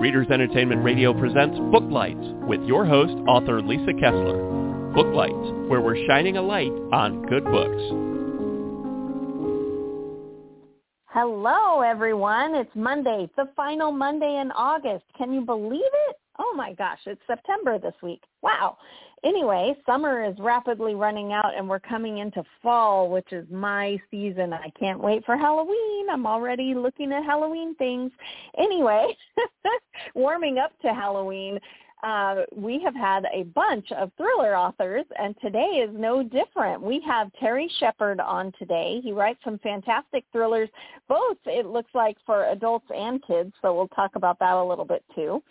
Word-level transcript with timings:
Readers 0.00 0.28
Entertainment 0.30 0.82
Radio 0.82 1.12
presents 1.12 1.58
Booklights 1.58 2.46
with 2.48 2.62
your 2.62 2.86
host, 2.86 3.12
author 3.28 3.60
Lisa 3.60 3.92
Kessler. 4.00 4.40
Booklights, 4.94 5.68
where 5.68 5.82
we're 5.82 6.06
shining 6.06 6.38
a 6.38 6.42
light 6.42 6.72
on 6.90 7.20
good 7.26 7.44
books. 7.44 7.82
Hello, 11.08 11.82
everyone. 11.82 12.54
It's 12.54 12.74
Monday, 12.74 13.28
the 13.36 13.50
final 13.54 13.92
Monday 13.92 14.40
in 14.40 14.50
August. 14.52 15.04
Can 15.18 15.34
you 15.34 15.42
believe 15.42 15.82
it? 16.08 16.16
Oh 16.50 16.56
my 16.56 16.72
gosh, 16.72 16.98
it's 17.06 17.20
September 17.26 17.78
this 17.78 17.94
week. 18.02 18.22
Wow. 18.42 18.76
Anyway, 19.24 19.74
summer 19.86 20.24
is 20.24 20.34
rapidly 20.38 20.94
running 20.94 21.32
out 21.32 21.56
and 21.56 21.68
we're 21.68 21.78
coming 21.78 22.18
into 22.18 22.42
fall, 22.62 23.08
which 23.08 23.32
is 23.32 23.46
my 23.50 23.98
season. 24.10 24.52
I 24.52 24.70
can't 24.78 24.98
wait 24.98 25.24
for 25.24 25.36
Halloween. 25.36 26.08
I'm 26.10 26.26
already 26.26 26.74
looking 26.74 27.12
at 27.12 27.24
Halloween 27.24 27.74
things. 27.76 28.10
Anyway, 28.58 29.16
warming 30.14 30.58
up 30.58 30.72
to 30.80 30.88
Halloween, 30.94 31.60
uh, 32.02 32.42
we 32.56 32.80
have 32.82 32.94
had 32.94 33.24
a 33.32 33.42
bunch 33.42 33.92
of 33.92 34.10
thriller 34.16 34.56
authors, 34.56 35.04
and 35.18 35.34
today 35.42 35.84
is 35.86 35.90
no 35.92 36.22
different. 36.22 36.80
We 36.80 37.02
have 37.06 37.30
Terry 37.38 37.70
Shepherd 37.78 38.20
on 38.20 38.52
today. 38.58 39.00
He 39.04 39.12
writes 39.12 39.40
some 39.44 39.58
fantastic 39.58 40.24
thrillers, 40.32 40.70
both, 41.08 41.36
it 41.44 41.66
looks 41.66 41.90
like, 41.94 42.16
for 42.24 42.46
adults 42.46 42.86
and 42.94 43.22
kids, 43.26 43.52
so 43.60 43.74
we'll 43.74 43.88
talk 43.88 44.16
about 44.16 44.38
that 44.38 44.54
a 44.54 44.64
little 44.64 44.86
bit 44.86 45.04
too. 45.14 45.42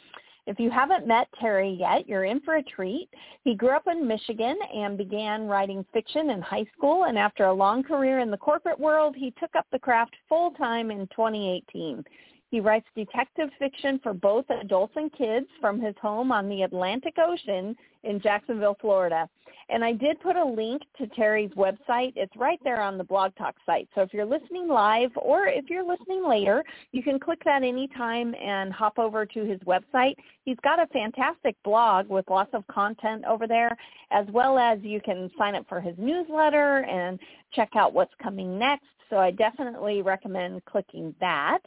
If 0.48 0.60
you 0.60 0.72
haven't 0.72 1.08
met 1.08 1.28
Terry 1.40 1.70
yet, 1.80 2.08
you're 2.08 2.26
in 2.26 2.40
for 2.42 2.56
a 2.56 2.64
treat. 2.64 3.10
He 3.44 3.56
grew 3.56 3.76
up 3.76 3.88
in 3.88 4.08
Michigan 4.08 4.58
and 4.74 4.98
began 4.98 5.48
writing 5.48 5.86
fiction 5.94 6.32
in 6.32 6.42
high 6.42 6.66
school, 6.76 7.06
and 7.06 7.18
after 7.18 7.46
a 7.46 7.54
long 7.54 7.84
career 7.84 8.20
in 8.20 8.32
the 8.32 8.38
corporate 8.38 8.80
world, 8.80 9.16
he 9.16 9.32
took 9.40 9.56
up 9.56 9.68
the 9.72 9.80
craft 9.80 10.16
full-time 10.28 10.92
in 10.92 11.08
2018. 11.08 12.04
He 12.52 12.60
writes 12.60 12.88
detective 12.96 13.50
fiction 13.60 14.00
for 14.02 14.14
both 14.14 14.46
adults 14.50 14.94
and 14.96 15.14
kids 15.14 15.46
from 15.62 15.80
his 15.80 15.94
home 16.02 16.32
on 16.32 16.50
the 16.50 16.64
Atlantic 16.64 17.16
Ocean 17.20 17.76
in 18.04 18.20
Jacksonville, 18.20 18.78
Florida. 18.82 19.30
And 19.70 19.84
I 19.84 19.94
did 19.94 20.20
put 20.20 20.36
a 20.36 20.44
link 20.44 20.82
to 20.98 21.08
Terry's 21.08 21.52
website. 21.52 22.14
It's 22.16 22.36
right 22.36 22.60
there 22.64 22.82
on 22.82 22.98
the 22.98 23.04
Blog 23.04 23.36
Talk 23.36 23.56
site. 23.66 23.88
So 23.94 24.02
if 24.02 24.14
you're 24.14 24.26
listening 24.26 24.68
live 24.68 25.12
or 25.16 25.48
if 25.48 25.70
you're 25.70 25.88
listening 25.88 26.28
later, 26.28 26.64
you 26.92 27.04
can 27.04 27.20
click 27.20 27.40
that 27.46 27.62
anytime 27.62 28.34
and 28.36 28.74
hop 28.74 28.98
over 28.98 29.26
to 29.28 29.46
his 29.46 29.60
website. 29.62 30.16
He's 30.44 30.58
got 30.64 30.82
a 30.82 30.88
fantastic 30.88 31.56
blog 31.64 32.10
with 32.10 32.26
lots 32.30 32.50
of 32.54 32.66
content 32.68 33.26
over 33.26 33.48
there, 33.48 33.78
as 34.12 34.26
well 34.32 34.58
as 34.58 34.80
you 34.82 35.02
can 35.02 35.30
sign 35.38 35.56
up 35.56 35.66
for 35.70 35.80
his 35.80 35.96
newsletter 35.98 36.80
and 36.86 37.20
check 37.54 37.70
out 37.76 37.94
what's 37.94 38.14
coming 38.22 38.58
next. 38.58 38.86
So 39.10 39.18
I 39.18 39.32
definitely 39.32 40.02
recommend 40.02 40.66
clicking 40.66 41.14
that. 41.20 41.60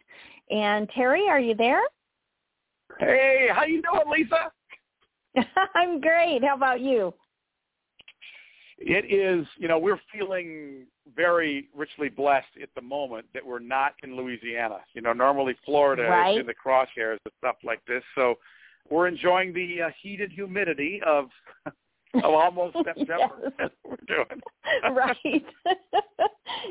And 0.51 0.89
Terry, 0.91 1.29
are 1.29 1.41
you 1.41 1.55
there? 1.55 1.83
Hey, 2.99 3.49
how 3.53 3.65
you 3.65 3.83
doing, 3.83 4.11
Lisa? 4.11 4.53
I'm 5.75 6.01
great. 6.01 6.43
How 6.45 6.57
about 6.57 6.81
you? 6.81 7.15
It 8.85 9.13
is, 9.13 9.47
you 9.59 9.69
know, 9.69 9.79
we're 9.79 10.01
feeling 10.13 10.87
very 11.15 11.69
richly 11.75 12.09
blessed 12.09 12.59
at 12.63 12.69
the 12.75 12.81
moment 12.81 13.27
that 13.35 13.45
we're 13.45 13.59
not 13.59 13.95
in 14.03 14.17
Louisiana. 14.17 14.79
You 14.95 15.03
know, 15.03 15.13
normally 15.13 15.55
Florida 15.65 16.03
right. 16.03 16.35
is 16.35 16.41
in 16.41 16.47
the 16.47 16.55
crosshairs 16.55 17.19
of 17.27 17.33
stuff 17.39 17.57
like 17.65 17.85
this. 17.87 18.03
So 18.15 18.37
we're 18.91 19.07
enjoying 19.07 19.53
the 19.53 19.83
uh, 19.83 19.91
heat 20.03 20.21
and 20.21 20.33
humidity 20.33 21.01
of 21.07 21.27
of 22.15 22.25
almost 22.25 22.77
September. 22.85 23.53
we're 23.85 23.97
doing. 24.07 24.41
right. 24.93 25.45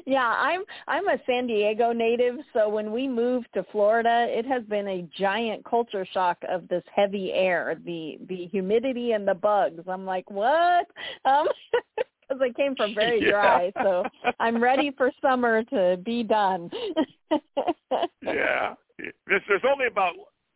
Yeah, 0.06 0.34
I'm 0.38 0.64
I'm 0.88 1.08
a 1.08 1.18
San 1.26 1.48
Diego 1.48 1.92
native, 1.92 2.36
so 2.54 2.70
when 2.70 2.92
we 2.92 3.08
moved 3.08 3.48
to 3.54 3.66
Florida, 3.72 4.28
it 4.30 4.46
has 4.46 4.64
been 4.64 4.88
a 4.88 5.08
giant 5.18 5.66
culture 5.66 6.06
shock 6.14 6.38
of 6.50 6.68
this 6.68 6.84
heavy 6.94 7.32
air, 7.34 7.78
the 7.86 8.18
the 8.28 8.48
humidity 8.48 9.12
and 9.12 9.28
the 9.28 9.34
bugs. 9.34 9.84
I'm 9.88 10.06
like, 10.06 10.30
what? 10.30 10.88
Um 11.26 11.48
because 12.32 12.42
I 12.42 12.54
came 12.54 12.76
from 12.76 12.96
very 12.96 13.30
dry, 13.30 13.72
yeah. 13.76 13.84
so 13.84 14.04
I'm 14.40 14.62
ready 14.62 14.92
for 14.96 15.12
summer 15.22 15.64
to 15.66 15.98
be 16.04 16.24
done. 16.24 16.70
yeah. 18.22 18.76
There's, 19.28 19.42
there's 19.48 19.64
only 19.70 19.88
about 19.88 20.14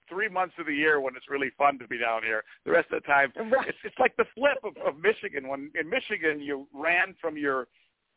three 0.09 0.29
months 0.29 0.55
of 0.59 0.67
the 0.67 0.73
year 0.73 1.01
when 1.01 1.15
it's 1.15 1.29
really 1.29 1.51
fun 1.57 1.79
to 1.79 1.87
be 1.87 1.97
down 1.97 2.23
here. 2.23 2.43
The 2.65 2.71
rest 2.71 2.91
of 2.91 3.01
the 3.01 3.07
time, 3.07 3.31
right. 3.51 3.67
it's 3.67 3.77
it's 3.83 3.95
like 3.99 4.15
the 4.17 4.25
flip 4.35 4.57
of, 4.63 4.75
of 4.85 5.01
Michigan. 5.01 5.47
When 5.47 5.71
in 5.79 5.89
Michigan 5.89 6.39
you 6.39 6.67
ran 6.73 7.15
from 7.19 7.37
your, 7.37 7.67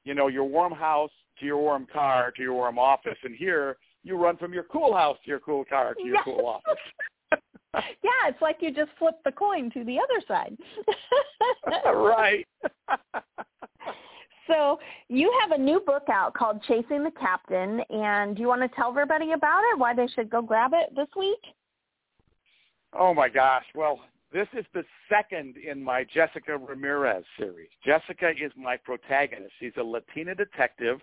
you 0.09 0.15
know, 0.15 0.29
your 0.29 0.45
warm 0.45 0.73
house 0.73 1.11
to 1.39 1.45
your 1.45 1.59
warm 1.59 1.87
car 1.93 2.33
to 2.35 2.43
your 2.43 2.55
warm 2.55 2.79
office, 2.79 3.19
and 3.25 3.37
here 3.37 3.77
you 4.03 4.17
run 4.17 4.39
from 4.39 4.55
your 4.55 4.63
cool 4.63 4.97
house 4.97 5.19
to 5.23 5.31
your 5.31 5.39
cool 5.41 5.67
car 5.67 5.93
to 5.93 6.03
your 6.03 6.15
yes. 6.15 6.25
cool 6.25 6.47
office. 6.47 6.81
yeah, 7.75 8.27
it's 8.27 8.41
like 8.41 8.57
you 8.61 8.73
just 8.73 8.91
flip 8.99 9.17
the 9.27 9.31
coin 9.31 9.71
to 9.73 9.85
the 9.85 9.99
other 9.99 10.25
side. 10.27 10.57
right. 11.85 12.47
so 14.47 14.81
you 15.11 15.31
have 15.43 15.61
a 15.61 15.63
new 15.63 15.79
book 15.81 16.05
out 16.11 16.33
called 16.33 16.63
Chasing 16.67 17.05
the 17.05 17.13
Captain, 17.21 17.83
and 17.91 18.35
do 18.35 18.41
you 18.41 18.49
want 18.49 18.63
to 18.63 18.75
tell 18.75 18.89
everybody 18.89 19.33
about 19.33 19.61
it? 19.73 19.79
Why 19.79 19.93
they 19.93 20.07
should 20.07 20.31
go 20.31 20.41
grab 20.41 20.71
it 20.73 20.97
this 20.97 21.09
week? 21.19 21.41
Oh 22.99 23.13
my 23.13 23.29
gosh! 23.29 23.65
Well, 23.75 24.01
this 24.33 24.49
is 24.57 24.65
the 24.75 24.85
second 25.09 25.57
in 25.57 25.83
my 25.83 26.05
Jessica 26.05 26.57
Ramirez 26.57 27.25
series. 27.39 27.69
Jessica 27.85 28.31
is 28.31 28.53
my 28.57 28.77
protagonist. 28.77 29.53
She's 29.59 29.73
a 29.79 29.83
Latina 29.83 30.35
detective 30.35 31.01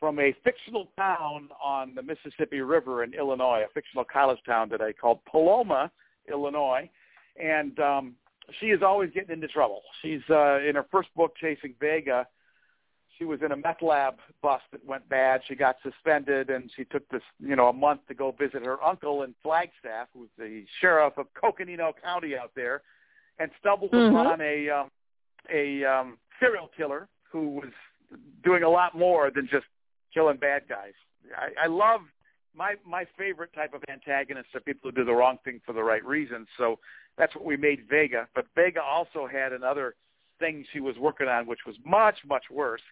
from 0.00 0.18
a 0.18 0.34
fictional 0.44 0.88
town 0.96 1.48
on 1.62 1.94
the 1.94 2.02
Mississippi 2.02 2.60
River 2.60 3.04
in 3.04 3.14
Illinois, 3.14 3.62
a 3.64 3.72
fictional 3.72 4.04
college 4.04 4.38
town 4.44 4.68
that 4.70 4.82
I 4.82 4.92
called 4.92 5.20
Paloma, 5.30 5.90
Illinois, 6.30 6.90
and 7.42 7.78
um, 7.78 8.14
she 8.60 8.66
is 8.66 8.82
always 8.82 9.10
getting 9.12 9.30
into 9.30 9.48
trouble. 9.48 9.82
She's 10.02 10.20
uh, 10.28 10.58
in 10.60 10.74
her 10.74 10.86
first 10.90 11.08
book, 11.14 11.34
Chasing 11.40 11.74
Vega. 11.80 12.26
She 13.18 13.24
was 13.24 13.40
in 13.42 13.52
a 13.52 13.56
meth 13.56 13.82
lab 13.82 14.16
bust 14.42 14.64
that 14.72 14.84
went 14.84 15.08
bad. 15.08 15.40
She 15.46 15.54
got 15.54 15.76
suspended, 15.82 16.50
and 16.50 16.70
she 16.76 16.84
took 16.84 17.08
this, 17.08 17.22
you 17.40 17.56
know, 17.56 17.68
a 17.68 17.72
month 17.72 18.00
to 18.08 18.14
go 18.14 18.32
visit 18.32 18.64
her 18.64 18.82
uncle 18.82 19.22
in 19.22 19.34
Flagstaff, 19.42 20.08
who's 20.12 20.28
the 20.36 20.64
sheriff 20.80 21.14
of 21.16 21.26
Coconino 21.34 21.94
County 22.02 22.36
out 22.36 22.52
there, 22.54 22.82
and 23.38 23.50
stumbled 23.58 23.92
Mhm. 23.92 24.10
upon 24.10 24.40
a 24.40 24.68
um, 24.68 24.90
a 25.48 25.84
um, 25.84 26.18
serial 26.40 26.68
killer 26.76 27.08
who 27.30 27.48
was 27.48 27.72
doing 28.42 28.62
a 28.62 28.68
lot 28.68 28.94
more 28.94 29.30
than 29.30 29.46
just 29.46 29.66
killing 30.12 30.36
bad 30.36 30.68
guys. 30.68 30.94
I, 31.36 31.64
I 31.64 31.66
love 31.66 32.02
my 32.54 32.74
my 32.84 33.04
favorite 33.16 33.52
type 33.54 33.74
of 33.74 33.82
antagonists 33.88 34.54
are 34.54 34.60
people 34.60 34.90
who 34.90 34.96
do 34.96 35.04
the 35.04 35.14
wrong 35.14 35.38
thing 35.44 35.60
for 35.64 35.72
the 35.72 35.82
right 35.82 36.04
reasons. 36.04 36.48
So 36.56 36.78
that's 37.16 37.34
what 37.34 37.44
we 37.44 37.56
made 37.56 37.86
Vega. 37.88 38.28
But 38.34 38.46
Vega 38.54 38.82
also 38.82 39.26
had 39.26 39.52
another 39.52 39.94
thing 40.38 40.64
she 40.72 40.80
was 40.80 40.96
working 40.98 41.28
on, 41.28 41.46
which 41.46 41.60
was 41.66 41.76
much 41.84 42.18
much 42.26 42.44
worse. 42.50 42.82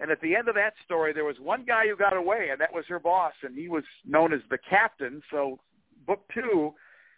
And 0.00 0.10
at 0.10 0.20
the 0.20 0.34
end 0.34 0.48
of 0.48 0.54
that 0.56 0.74
story, 0.84 1.12
there 1.12 1.24
was 1.24 1.36
one 1.40 1.64
guy 1.64 1.86
who 1.86 1.96
got 1.96 2.16
away, 2.16 2.48
and 2.50 2.60
that 2.60 2.72
was 2.72 2.84
her 2.88 2.98
boss, 2.98 3.32
and 3.42 3.56
he 3.56 3.68
was 3.68 3.84
known 4.04 4.32
as 4.32 4.40
the 4.50 4.58
captain. 4.68 5.22
So 5.30 5.58
book 6.06 6.22
two 6.34 6.74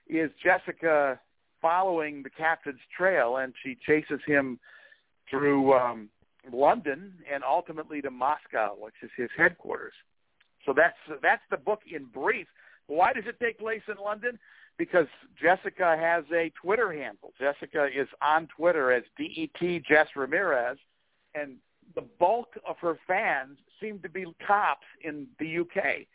is 0.09 0.31
Jessica 0.42 1.19
following 1.62 2.22
the 2.22 2.31
captain's 2.31 2.81
trail, 2.97 3.38
and 3.38 3.54
she 3.62 3.76
chases 3.87 4.20
him 4.26 4.59
through 5.31 5.72
um, 5.75 6.09
London 6.53 7.14
and 7.32 7.42
ultimately 7.42 8.03
to 8.03 8.10
Moscow, 8.10 8.75
which 8.78 8.94
is 9.03 9.10
his 9.16 9.31
headquarters. 9.37 9.94
So 10.64 10.72
that's 10.76 10.97
that's 11.22 11.43
the 11.50 11.56
book 11.56 11.81
in 11.91 12.04
brief. 12.06 12.47
Why 12.88 13.12
does 13.12 13.25
it 13.26 13.41
take 13.41 13.58
place 13.58 13.82
in 13.88 13.97
London? 14.03 14.38
Because 14.78 15.06
Jessica 15.41 15.97
has 15.98 16.25
a 16.32 16.53
Twitter 16.60 16.93
handle. 16.93 17.32
Jessica 17.38 17.87
is 17.87 18.08
on 18.20 18.48
Twitter 18.56 18.93
as 18.93 19.03
DET 19.16 19.82
Jess 19.88 20.08
Ramirez, 20.14 20.78
and 21.34 21.56
the 21.94 22.04
bulk 22.19 22.48
of 22.69 22.76
her 22.78 22.98
fans 23.06 23.58
seem 23.80 23.98
to 24.00 24.08
be 24.08 24.24
cops 24.47 24.86
in 25.02 25.26
the 25.38 25.58
UK. 25.58 26.06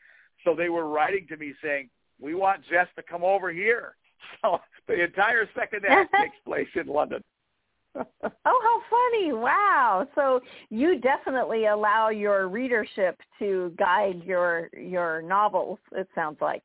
So 0.44 0.56
they 0.56 0.70
were 0.70 0.88
writing 0.88 1.28
to 1.30 1.38
me 1.38 1.54
saying, 1.64 1.90
"We 2.20 2.34
want 2.34 2.62
Jess 2.70 2.88
to 2.96 3.04
come 3.04 3.24
over 3.24 3.52
here." 3.52 3.96
So 4.44 4.60
the 4.88 5.04
entire 5.04 5.50
second 5.56 5.84
act 5.84 6.14
takes 6.22 6.36
place 6.46 6.68
in 6.76 6.86
London. 6.86 7.24
oh, 7.96 8.04
how 8.24 8.82
funny. 8.90 9.34
Wow. 9.34 10.08
So 10.16 10.42
you 10.70 11.00
definitely 11.00 11.66
allow 11.66 12.10
your 12.10 12.48
readership 12.48 13.20
to 13.40 13.74
guide 13.78 14.22
your 14.24 14.70
your 14.78 15.22
novels, 15.22 15.80
it 15.94 16.08
sounds 16.16 16.38
like. 16.40 16.64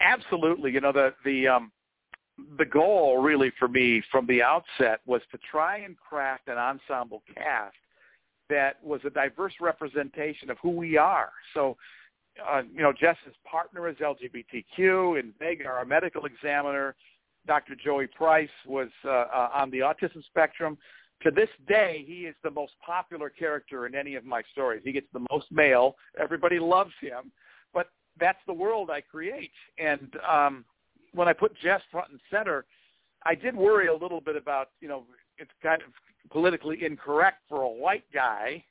Absolutely. 0.00 0.72
You 0.72 0.80
know, 0.80 0.92
the 0.92 1.14
the 1.24 1.48
um 1.48 1.70
the 2.58 2.64
goal 2.64 3.22
really 3.22 3.52
for 3.58 3.68
me 3.68 4.02
from 4.10 4.26
the 4.26 4.42
outset 4.42 5.00
was 5.06 5.22
to 5.30 5.38
try 5.50 5.78
and 5.78 5.96
craft 5.96 6.48
an 6.48 6.58
ensemble 6.58 7.22
cast 7.32 7.76
that 8.50 8.82
was 8.84 9.00
a 9.04 9.10
diverse 9.10 9.54
representation 9.60 10.50
of 10.50 10.58
who 10.62 10.70
we 10.70 10.96
are. 10.96 11.30
So 11.54 11.76
uh, 12.48 12.62
you 12.72 12.82
know, 12.82 12.92
Jess's 12.92 13.34
partner 13.48 13.88
is 13.88 13.96
LGBTQ, 13.96 15.18
and 15.18 15.32
Vega, 15.38 15.66
our 15.66 15.84
medical 15.84 16.24
examiner, 16.26 16.96
Dr. 17.46 17.74
Joey 17.76 18.06
Price, 18.06 18.48
was 18.66 18.88
uh, 19.04 19.08
uh, 19.08 19.50
on 19.54 19.70
the 19.70 19.78
autism 19.78 20.24
spectrum. 20.24 20.76
To 21.22 21.30
this 21.30 21.48
day, 21.68 22.04
he 22.06 22.26
is 22.26 22.34
the 22.42 22.50
most 22.50 22.72
popular 22.84 23.30
character 23.30 23.86
in 23.86 23.94
any 23.94 24.14
of 24.14 24.24
my 24.24 24.42
stories. 24.52 24.82
He 24.84 24.92
gets 24.92 25.06
the 25.12 25.24
most 25.30 25.46
mail. 25.50 25.94
Everybody 26.18 26.58
loves 26.58 26.92
him. 27.00 27.30
But 27.72 27.88
that's 28.18 28.38
the 28.46 28.52
world 28.52 28.90
I 28.90 29.00
create. 29.00 29.52
And 29.78 30.12
um, 30.28 30.64
when 31.14 31.28
I 31.28 31.32
put 31.32 31.56
Jess 31.58 31.80
front 31.90 32.10
and 32.10 32.20
center, 32.30 32.64
I 33.24 33.34
did 33.34 33.56
worry 33.56 33.86
a 33.86 33.94
little 33.94 34.20
bit 34.20 34.36
about, 34.36 34.70
you 34.80 34.88
know, 34.88 35.04
it's 35.38 35.50
kind 35.62 35.80
of 35.82 35.88
politically 36.30 36.84
incorrect 36.84 37.38
for 37.48 37.62
a 37.62 37.68
white 37.68 38.04
guy 38.12 38.64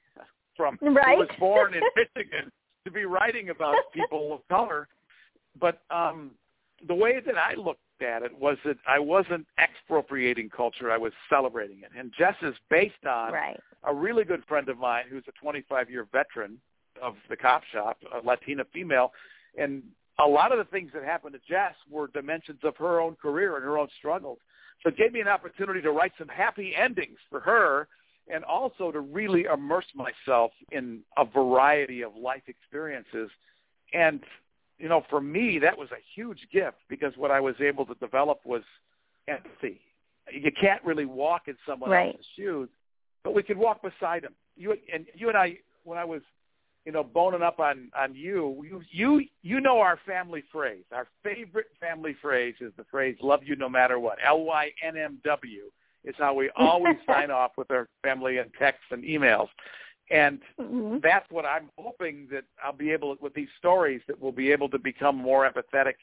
from 0.56 0.78
right. 0.82 1.16
who 1.16 1.20
was 1.20 1.30
born 1.40 1.74
in 1.74 1.82
Michigan 1.96 2.52
to 2.86 2.92
be 2.92 3.06
writing 3.06 3.50
about 3.50 3.76
people 3.94 4.34
of 4.34 4.48
color. 4.48 4.88
But 5.60 5.82
um, 5.90 6.32
the 6.88 6.96
way 6.96 7.20
that 7.26 7.38
I 7.38 7.56
looked 7.56 7.80
at 8.02 8.24
it 8.24 8.38
was 8.38 8.58
that 8.66 8.78
I 8.88 9.00
wasn't 9.00 9.48
expropriating 9.60 10.50
culture; 10.50 10.92
I 10.92 10.98
was 10.98 11.14
celebrating 11.30 11.80
it. 11.80 11.92
And 11.98 12.12
Jess 12.18 12.36
is 12.42 12.56
based 12.70 13.06
on 13.08 13.34
right. 13.34 13.60
a 13.84 13.94
really 13.94 14.24
good 14.24 14.44
friend 14.48 14.68
of 14.70 14.78
mine 14.78 15.06
who's 15.10 15.24
a 15.28 15.46
25-year 15.46 16.08
veteran 16.12 16.58
of 17.02 17.16
the 17.30 17.38
cop 17.38 17.64
shop, 17.72 17.98
a 18.14 18.26
Latina 18.26 18.64
female, 18.74 19.12
and 19.58 19.84
a 20.20 20.28
lot 20.28 20.52
of 20.52 20.58
the 20.58 20.66
things 20.66 20.92
that 20.94 21.04
happened 21.04 21.34
to 21.34 21.40
Jess 21.48 21.74
were 21.90 22.08
dimensions 22.08 22.60
of 22.64 22.78
her 22.78 23.00
own 23.00 23.16
career 23.16 23.56
and 23.56 23.66
her 23.66 23.78
own 23.78 23.88
struggles. 23.98 24.40
So 24.82 24.90
it 24.90 24.98
gave 24.98 25.14
me 25.14 25.22
an 25.22 25.28
opportunity 25.28 25.82
to 25.82 25.92
write 25.92 26.12
some 26.18 26.28
happy 26.28 26.74
endings 26.76 27.18
for 27.30 27.40
her 27.40 27.88
and 28.32 28.44
also 28.44 28.92
to 28.92 29.00
really 29.00 29.46
immerse 29.52 29.86
myself 29.96 30.52
in 30.72 31.00
a 31.18 31.26
variety 31.26 32.04
of 32.04 32.16
life 32.16 32.44
experiences. 32.48 33.30
And, 33.94 34.22
you 34.78 34.88
know, 34.88 35.04
for 35.10 35.20
me, 35.20 35.60
that 35.60 35.78
was 35.78 35.90
a 35.92 36.02
huge 36.16 36.48
gift 36.52 36.78
because 36.90 37.14
what 37.18 37.32
I 37.32 37.40
was 37.40 37.56
able 37.60 37.86
to 37.86 37.96
develop 37.96 38.40
was 38.46 38.64
empathy. 39.28 39.82
You 40.32 40.52
can't 40.60 40.84
really 40.86 41.06
walk 41.06 41.44
in 41.48 41.56
someone 41.68 41.90
right. 41.90 42.08
else's 42.08 42.26
shoes, 42.36 42.70
but 43.24 43.34
we 43.34 43.44
could 43.44 43.58
walk 43.58 43.82
beside 43.82 44.24
them. 44.24 44.34
You 44.56 44.76
and 44.94 45.06
you 45.16 45.28
and 45.28 45.38
I, 45.38 45.58
when 45.84 45.98
I 45.98 46.06
was 46.06 46.22
you 46.86 46.92
know, 46.92 47.04
boning 47.04 47.42
up 47.42 47.60
on 47.60 47.90
on 47.98 48.16
you. 48.16 48.64
You 48.68 48.82
you 48.92 49.26
you 49.42 49.62
know 49.62 49.80
our 49.80 50.00
family 50.06 50.44
phrase. 50.52 50.84
Our 50.92 51.08
favorite 51.24 51.68
family 51.80 52.16
phrase 52.22 52.56
is 52.60 52.74
the 52.78 52.86
phrase 52.92 53.16
"Love 53.22 53.42
you 53.44 53.56
no 53.56 53.70
matter 53.70 54.00
what." 54.00 54.18
L 54.26 54.44
Y 54.44 54.72
N 54.86 54.98
M 54.98 55.20
W 55.24 55.72
is 56.04 56.16
how 56.18 56.34
we 56.34 56.50
always 56.56 56.96
sign 57.08 57.32
off 57.32 57.52
with 57.58 57.72
our 57.72 57.88
family 58.04 58.38
and 58.38 58.52
texts 58.60 58.86
and 58.92 59.04
emails. 59.04 59.48
And 60.12 60.40
mm-hmm. 60.60 60.98
that's 61.02 61.26
what 61.32 61.46
I'm 61.46 61.70
hoping 61.78 62.28
that 62.32 62.44
I'll 62.64 62.74
be 62.74 62.92
able 62.92 63.16
with 63.22 63.34
these 63.34 63.48
stories 63.58 64.02
that 64.08 64.20
we'll 64.20 64.34
be 64.34 64.52
able 64.52 64.70
to 64.70 64.78
become 64.78 65.16
more 65.16 65.50
empathetic, 65.50 65.94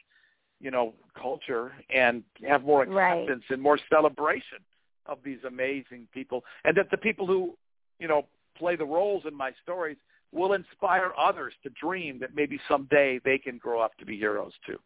you 0.58 0.70
know, 0.70 0.94
culture 1.20 1.72
and 1.94 2.22
have 2.48 2.64
more 2.64 2.82
acceptance 2.82 3.44
right. 3.48 3.54
and 3.54 3.62
more 3.62 3.78
celebration 3.90 4.58
of 5.04 5.18
these 5.22 5.38
amazing 5.46 6.08
people, 6.14 6.44
and 6.64 6.76
that 6.76 6.90
the 6.90 6.96
people 6.96 7.26
who, 7.26 7.54
you 7.98 8.08
know, 8.08 8.26
play 8.56 8.76
the 8.76 8.84
roles 8.84 9.24
in 9.26 9.34
my 9.34 9.52
stories 9.62 9.96
will 10.32 10.52
inspire 10.52 11.12
others 11.18 11.54
to 11.62 11.70
dream 11.70 12.18
that 12.20 12.34
maybe 12.34 12.58
someday 12.68 13.20
they 13.24 13.38
can 13.38 13.58
grow 13.58 13.80
up 13.80 13.96
to 13.98 14.06
be 14.06 14.16
heroes 14.16 14.52
too. 14.66 14.78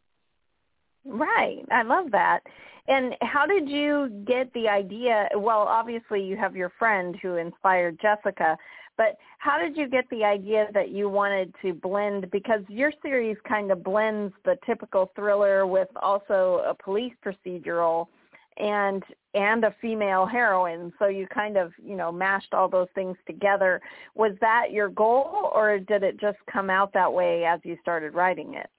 Right. 1.04 1.64
I 1.70 1.82
love 1.82 2.10
that. 2.12 2.40
And 2.86 3.14
how 3.22 3.46
did 3.46 3.68
you 3.68 4.24
get 4.26 4.52
the 4.52 4.68
idea? 4.68 5.28
Well, 5.36 5.60
obviously 5.60 6.22
you 6.22 6.36
have 6.36 6.56
your 6.56 6.72
friend 6.78 7.16
who 7.22 7.36
inspired 7.36 7.98
Jessica, 8.00 8.56
but 8.96 9.16
how 9.38 9.58
did 9.58 9.76
you 9.76 9.88
get 9.88 10.04
the 10.10 10.24
idea 10.24 10.68
that 10.72 10.90
you 10.90 11.08
wanted 11.08 11.54
to 11.62 11.74
blend 11.74 12.30
because 12.30 12.60
your 12.68 12.92
series 13.02 13.36
kind 13.46 13.70
of 13.70 13.82
blends 13.82 14.32
the 14.44 14.56
typical 14.64 15.10
thriller 15.16 15.66
with 15.66 15.88
also 16.00 16.62
a 16.66 16.74
police 16.74 17.14
procedural 17.24 18.06
and 18.56 19.02
and 19.34 19.64
a 19.64 19.74
female 19.80 20.26
heroine. 20.26 20.92
So 20.98 21.06
you 21.06 21.26
kind 21.26 21.56
of 21.56 21.72
you 21.82 21.96
know 21.96 22.12
mashed 22.12 22.54
all 22.54 22.68
those 22.68 22.88
things 22.94 23.16
together. 23.26 23.80
Was 24.14 24.32
that 24.40 24.70
your 24.70 24.88
goal 24.88 25.50
or 25.54 25.78
did 25.78 26.02
it 26.02 26.20
just 26.20 26.38
come 26.50 26.70
out 26.70 26.92
that 26.92 27.12
way 27.12 27.44
as 27.44 27.60
you 27.64 27.76
started 27.82 28.14
writing 28.14 28.54
it? 28.54 28.70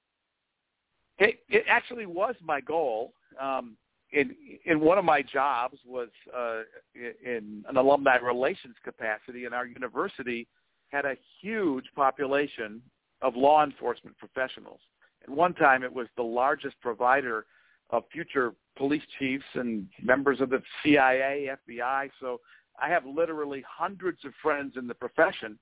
It, 1.18 1.40
it 1.50 1.66
actually 1.70 2.06
was 2.06 2.36
my 2.44 2.62
goal. 2.62 3.14
Um 3.42 3.76
in 4.12 4.36
in 4.66 4.80
one 4.80 4.98
of 4.98 5.06
my 5.06 5.22
jobs 5.22 5.78
was 5.86 6.10
uh 6.36 6.62
in 6.96 7.64
an 7.68 7.78
alumni 7.78 8.18
relations 8.18 8.76
capacity 8.84 9.46
and 9.46 9.54
our 9.54 9.66
university 9.66 10.48
had 10.90 11.06
a 11.06 11.16
huge 11.42 11.86
population 11.96 12.82
of 13.22 13.36
law 13.36 13.64
enforcement 13.64 14.18
professionals. 14.18 14.80
At 15.24 15.30
one 15.30 15.54
time 15.54 15.84
it 15.84 15.92
was 15.92 16.08
the 16.16 16.24
largest 16.24 16.80
provider 16.82 17.46
of 17.90 18.04
future 18.12 18.54
police 18.78 19.04
chiefs 19.20 19.46
and 19.54 19.88
members 20.02 20.42
of 20.42 20.50
the 20.50 20.62
CIA, 20.84 21.50
FBI. 21.68 22.10
So 22.20 22.42
I 22.82 22.90
have 22.90 23.06
literally 23.06 23.64
hundreds 23.68 24.24
of 24.26 24.34
friends 24.42 24.74
in 24.78 24.88
the 24.88 24.94
profession, 24.94 25.58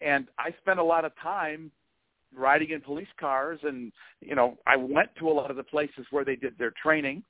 and 0.00 0.28
I 0.38 0.54
spent 0.60 0.78
a 0.78 0.84
lot 0.84 1.04
of 1.04 1.12
time 1.22 1.70
riding 2.34 2.70
in 2.70 2.80
police 2.80 3.08
cars 3.18 3.58
and 3.64 3.90
you 4.20 4.36
know 4.36 4.56
I 4.64 4.76
went 4.76 5.08
to 5.18 5.28
a 5.28 5.32
lot 5.32 5.50
of 5.50 5.56
the 5.56 5.64
places 5.64 6.06
where 6.12 6.24
they 6.24 6.36
did 6.36 6.56
their 6.58 6.72
training 6.80 7.24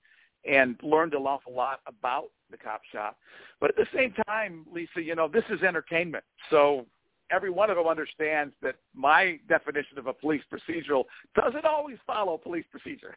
and 0.45 0.79
learned 0.83 1.15
an 1.15 1.23
awful 1.23 1.55
lot 1.55 1.81
about 1.87 2.27
the 2.51 2.57
cop 2.57 2.81
shop. 2.93 3.17
But 3.61 3.71
at 3.71 3.77
the 3.77 3.87
same 3.95 4.13
time, 4.27 4.67
Lisa, 4.73 5.03
you 5.03 5.15
know, 5.15 5.29
this 5.29 5.45
is 5.51 5.63
entertainment. 5.63 6.25
So 6.51 6.87
every 7.31 7.50
one 7.50 7.71
of 7.71 7.77
them 7.77 7.87
understands 7.87 8.55
that 8.62 8.77
my 8.94 9.38
definition 9.49 9.99
of 9.99 10.06
a 10.06 10.12
police 10.12 10.43
procedural 10.53 11.05
doesn't 11.35 11.65
always 11.65 11.99
follow 12.06 12.38
police 12.38 12.65
procedure. 12.71 13.15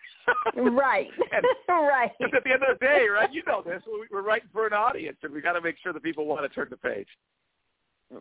right. 0.55 1.07
and, 1.31 1.45
right. 1.69 2.11
At 2.21 2.43
the 2.43 2.51
end 2.51 2.63
of 2.69 2.79
the 2.79 2.85
day, 2.85 3.07
right, 3.07 3.31
you 3.33 3.43
know 3.45 3.61
this, 3.61 3.81
we're 4.11 4.21
writing 4.21 4.49
for 4.51 4.67
an 4.67 4.73
audience, 4.73 5.17
and 5.23 5.33
we 5.33 5.41
got 5.41 5.53
to 5.53 5.61
make 5.61 5.75
sure 5.81 5.93
that 5.93 6.03
people 6.03 6.25
want 6.25 6.41
to 6.41 6.49
turn 6.49 6.67
the 6.69 6.77
page. 6.77 7.07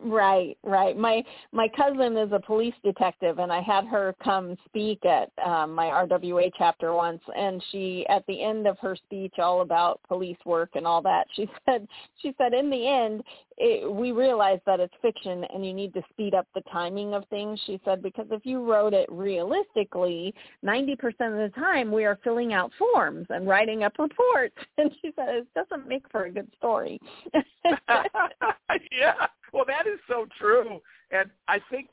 Right, 0.01 0.57
right. 0.63 0.97
My 0.97 1.23
my 1.51 1.67
cousin 1.75 2.17
is 2.17 2.31
a 2.31 2.39
police 2.39 2.73
detective, 2.83 3.39
and 3.39 3.51
I 3.51 3.61
had 3.61 3.85
her 3.85 4.15
come 4.23 4.57
speak 4.65 5.05
at 5.05 5.29
um, 5.45 5.73
my 5.73 5.85
RWA 5.85 6.51
chapter 6.57 6.93
once. 6.93 7.21
And 7.35 7.63
she, 7.71 8.05
at 8.09 8.25
the 8.27 8.41
end 8.41 8.67
of 8.67 8.79
her 8.79 8.95
speech, 8.95 9.35
all 9.37 9.61
about 9.61 9.99
police 10.07 10.37
work 10.45 10.71
and 10.75 10.87
all 10.87 11.01
that, 11.03 11.27
she 11.35 11.49
said, 11.65 11.87
she 12.21 12.33
said, 12.37 12.53
in 12.53 12.69
the 12.69 12.87
end, 12.87 13.23
it, 13.57 13.91
we 13.91 14.11
realize 14.11 14.59
that 14.65 14.79
it's 14.79 14.93
fiction, 15.01 15.45
and 15.53 15.65
you 15.65 15.73
need 15.73 15.93
to 15.93 16.01
speed 16.09 16.33
up 16.33 16.47
the 16.55 16.61
timing 16.71 17.13
of 17.13 17.23
things. 17.29 17.59
She 17.65 17.79
said 17.85 18.01
because 18.01 18.27
if 18.31 18.45
you 18.45 18.63
wrote 18.69 18.93
it 18.93 19.07
realistically, 19.11 20.33
ninety 20.63 20.95
percent 20.95 21.33
of 21.33 21.39
the 21.39 21.51
time 21.59 21.91
we 21.91 22.05
are 22.05 22.19
filling 22.23 22.53
out 22.53 22.71
forms 22.79 23.27
and 23.29 23.47
writing 23.47 23.83
up 23.83 23.93
reports. 23.99 24.55
And 24.77 24.91
she 25.01 25.11
said 25.15 25.29
it 25.29 25.47
doesn't 25.53 25.87
make 25.87 26.03
for 26.11 26.25
a 26.25 26.31
good 26.31 26.47
story. 26.57 26.99
yeah. 28.91 29.27
Well, 29.53 29.65
that 29.67 29.87
is 29.87 29.99
so 30.07 30.25
true. 30.39 30.81
And 31.11 31.29
I 31.47 31.59
think, 31.69 31.89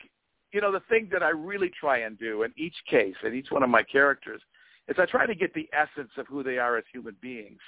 you 0.53 0.61
know, 0.61 0.73
the 0.73 0.83
thing 0.89 1.09
that 1.13 1.23
I 1.23 1.29
really 1.29 1.71
try 1.79 1.99
and 1.99 2.19
do 2.19 2.43
in 2.43 2.53
each 2.57 2.75
case, 2.89 3.15
in 3.23 3.35
each 3.35 3.51
one 3.51 3.63
of 3.63 3.69
my 3.69 3.83
characters, 3.83 4.41
is 4.89 4.97
I 4.99 5.07
try 5.07 5.27
to 5.27 5.35
get 5.35 5.55
the 5.55 5.69
essence 5.73 6.11
of 6.17 6.27
who 6.27 6.43
they 6.43 6.59
are 6.59 6.79
as 6.79 6.85
human 6.93 7.15
beings. 7.21 7.61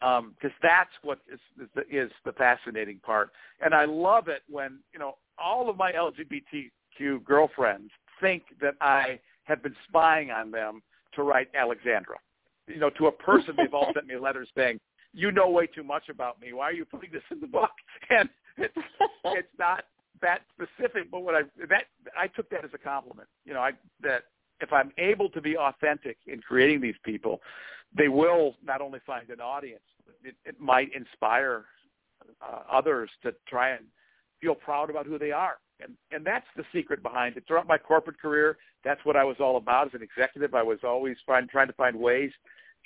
Because 0.00 0.22
um, 0.22 0.52
that's 0.62 0.90
what 1.02 1.18
is, 1.32 1.40
is, 1.60 1.68
the, 1.74 1.82
is 1.94 2.10
the 2.24 2.32
fascinating 2.32 3.00
part. 3.04 3.30
And 3.60 3.74
I 3.74 3.84
love 3.84 4.28
it 4.28 4.42
when, 4.48 4.78
you 4.92 4.98
know, 4.98 5.16
all 5.38 5.68
of 5.68 5.76
my 5.76 5.92
LGBTQ 5.92 7.24
girlfriends 7.24 7.90
think 8.20 8.44
that 8.60 8.74
I 8.80 9.20
have 9.44 9.62
been 9.62 9.74
spying 9.88 10.30
on 10.30 10.50
them 10.50 10.82
to 11.14 11.22
write 11.22 11.48
Alexandra. 11.54 12.16
You 12.66 12.78
know, 12.78 12.90
to 12.90 13.06
a 13.06 13.12
person, 13.12 13.54
they've 13.56 13.74
all 13.74 13.90
sent 13.94 14.06
me 14.06 14.16
letters 14.16 14.48
saying, 14.56 14.78
you 15.14 15.32
know 15.32 15.48
way 15.48 15.66
too 15.66 15.82
much 15.82 16.08
about 16.08 16.40
me. 16.40 16.52
Why 16.52 16.66
are 16.66 16.72
you 16.72 16.84
putting 16.84 17.10
this 17.12 17.22
in 17.30 17.40
the 17.40 17.46
book? 17.46 17.70
And 18.10 18.28
it's, 18.58 18.74
it's 19.24 19.48
not 19.58 19.84
that 20.20 20.42
specific, 20.52 21.10
but 21.10 21.20
what 21.20 21.34
I 21.34 21.42
that 21.68 21.84
I 22.16 22.26
took 22.26 22.50
that 22.50 22.64
as 22.64 22.70
a 22.74 22.78
compliment. 22.78 23.28
You 23.44 23.54
know, 23.54 23.60
I 23.60 23.72
that 24.02 24.24
if 24.60 24.72
I'm 24.72 24.92
able 24.98 25.28
to 25.30 25.40
be 25.40 25.56
authentic 25.56 26.18
in 26.26 26.40
creating 26.40 26.80
these 26.80 26.96
people, 27.04 27.40
they 27.96 28.08
will 28.08 28.56
not 28.64 28.80
only 28.80 29.00
find 29.06 29.28
an 29.30 29.40
audience, 29.40 29.82
it, 30.24 30.34
it 30.44 30.60
might 30.60 30.90
inspire 30.94 31.66
uh, 32.42 32.60
others 32.70 33.10
to 33.22 33.34
try 33.48 33.70
and 33.70 33.84
feel 34.40 34.54
proud 34.54 34.90
about 34.90 35.06
who 35.06 35.18
they 35.18 35.30
are. 35.30 35.58
And 35.80 35.92
and 36.10 36.24
that's 36.26 36.46
the 36.56 36.64
secret 36.72 37.02
behind 37.02 37.36
it. 37.36 37.44
Throughout 37.46 37.68
my 37.68 37.78
corporate 37.78 38.20
career, 38.20 38.58
that's 38.84 39.04
what 39.04 39.16
I 39.16 39.24
was 39.24 39.36
all 39.38 39.56
about 39.56 39.86
as 39.88 39.94
an 39.94 40.02
executive. 40.02 40.54
I 40.54 40.62
was 40.62 40.78
always 40.82 41.16
find, 41.26 41.48
trying 41.48 41.68
to 41.68 41.72
find 41.74 41.96
ways 41.96 42.32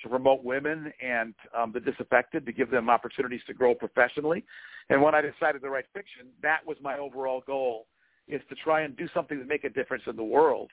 to 0.03 0.09
promote 0.09 0.43
women 0.43 0.93
and 1.01 1.33
um, 1.57 1.71
the 1.71 1.79
disaffected, 1.79 2.45
to 2.45 2.51
give 2.51 2.69
them 2.69 2.89
opportunities 2.89 3.41
to 3.47 3.53
grow 3.53 3.73
professionally. 3.73 4.43
And 4.89 5.01
when 5.01 5.15
I 5.15 5.21
decided 5.21 5.61
to 5.61 5.69
write 5.69 5.85
fiction, 5.93 6.27
that 6.41 6.65
was 6.65 6.77
my 6.81 6.97
overall 6.97 7.43
goal, 7.47 7.87
is 8.27 8.41
to 8.49 8.55
try 8.55 8.81
and 8.81 8.95
do 8.95 9.07
something 9.13 9.39
to 9.39 9.45
make 9.45 9.63
a 9.63 9.69
difference 9.69 10.03
in 10.07 10.15
the 10.15 10.23
world. 10.23 10.69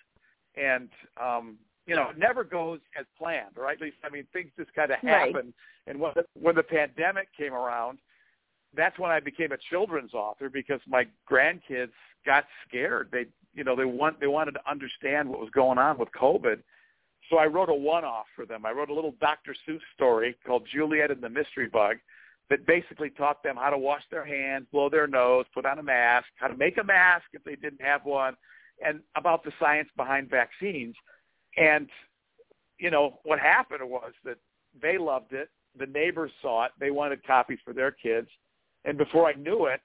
And 0.57 0.89
um, 1.21 1.57
you 1.87 1.97
know, 1.97 2.11
it 2.11 2.19
never 2.19 2.45
goes 2.45 2.79
as 2.99 3.07
planned, 3.19 3.57
right? 3.57 3.77
At 3.77 3.81
least, 3.81 3.97
I 4.05 4.11
mean, 4.11 4.25
things 4.33 4.51
just 4.57 4.73
kind 4.75 4.93
of 4.93 4.99
happen. 4.99 5.35
Right. 5.35 5.55
And 5.87 5.99
when 5.99 6.13
the, 6.15 6.25
when 6.41 6.55
the 6.55 6.63
pandemic 6.63 7.29
came 7.37 7.53
around, 7.53 7.99
that's 8.77 8.97
when 8.99 9.11
I 9.11 9.19
became 9.19 9.51
a 9.51 9.57
children's 9.71 10.15
author 10.15 10.49
because 10.49 10.81
my 10.87 11.07
grandkids 11.29 11.91
got 12.25 12.45
scared. 12.69 13.09
They, 13.11 13.27
you 13.55 13.65
know, 13.65 13.75
they 13.75 13.85
want 13.85 14.21
they 14.21 14.29
wanted 14.29 14.53
to 14.53 14.71
understand 14.71 15.29
what 15.29 15.41
was 15.41 15.51
going 15.51 15.79
on 15.79 15.99
with 15.99 16.09
COVID 16.13 16.63
so 17.31 17.39
I 17.39 17.47
wrote 17.47 17.71
a 17.71 17.75
one-off 17.75 18.27
for 18.35 18.45
them. 18.45 18.67
I 18.67 18.73
wrote 18.73 18.91
a 18.91 18.95
little 18.95 19.15
Dr. 19.21 19.55
Seuss 19.67 19.81
story 19.95 20.37
called 20.45 20.67
Juliet 20.71 21.11
and 21.11 21.23
the 21.23 21.31
Mystery 21.31 21.69
Bug 21.69 21.97
that 22.51 22.67
basically 22.67 23.11
taught 23.11 23.43
them 23.43 23.55
how 23.57 23.71
to 23.71 23.79
wash 23.79 24.03
their 24.11 24.27
hands, 24.27 24.67
blow 24.73 24.91
their 24.91 25.07
nose, 25.07 25.47
put 25.55 25.65
on 25.65 25.79
a 25.79 25.83
mask, 25.83 26.27
how 26.37 26.49
to 26.49 26.57
make 26.57 26.77
a 26.79 26.85
mask 26.85 27.25
if 27.33 27.45
they 27.45 27.55
didn't 27.55 27.81
have 27.81 28.05
one, 28.05 28.35
and 28.85 29.01
about 29.17 29.45
the 29.45 29.53
science 29.61 29.89
behind 29.97 30.29
vaccines. 30.29 30.97
And 31.57 31.89
you 32.79 32.91
know, 32.91 33.21
what 33.23 33.39
happened 33.39 33.89
was 33.89 34.13
that 34.25 34.39
they 34.83 34.99
loved 34.99 35.33
it. 35.33 35.51
The 35.79 35.87
neighbors 35.87 36.33
saw 36.43 36.65
it. 36.65 36.73
They 36.81 36.91
wanted 36.91 37.25
copies 37.25 37.59
for 37.65 37.73
their 37.73 37.93
kids. 37.93 38.29
And 38.85 38.99
before 38.99 39.29
I 39.29 39.35
knew 39.35 39.67
it, 39.67 39.81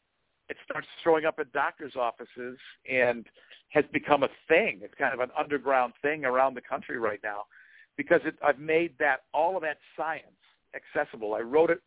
it 0.50 0.58
starts 0.64 0.88
showing 1.04 1.25
up 1.25 1.36
at 1.40 1.52
doctors' 1.54 1.96
offices 1.96 2.58
and 2.90 3.25
has 3.70 3.84
become 3.92 4.24
a 4.24 4.30
thing. 4.48 4.80
It's 4.84 4.94
kind 4.98 5.14
of 5.14 5.20
an 5.20 5.30
underground 5.38 5.94
thing 6.02 6.25
around 6.25 6.56
the 6.56 6.62
country 6.62 6.98
right 7.00 7.20
now 7.24 7.44
because 7.98 8.22
it, 8.25 8.36
I've 8.46 8.60
made 8.60 8.94
that 9.00 9.22
all 9.34 9.56
of 9.56 9.64
that 9.64 9.78
science 9.98 10.25
accessible. 10.75 11.34
I 11.34 11.40
wrote 11.40 11.72
it 11.72 11.82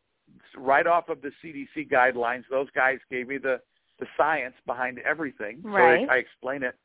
right 0.57 0.87
off 0.87 1.09
of 1.09 1.23
the 1.23 1.31
CDC 1.43 1.91
guidelines. 1.91 2.45
Those 2.51 2.69
guys 2.75 2.99
gave 3.11 3.29
me 3.29 3.39
the 3.39 3.61
the 4.01 4.07
science 4.17 4.55
behind 4.65 5.01
everything, 5.01 5.59
right. 5.65 6.07
so 6.07 6.13
I, 6.13 6.17
I 6.17 6.19
explain 6.19 6.63
it. 6.63 6.77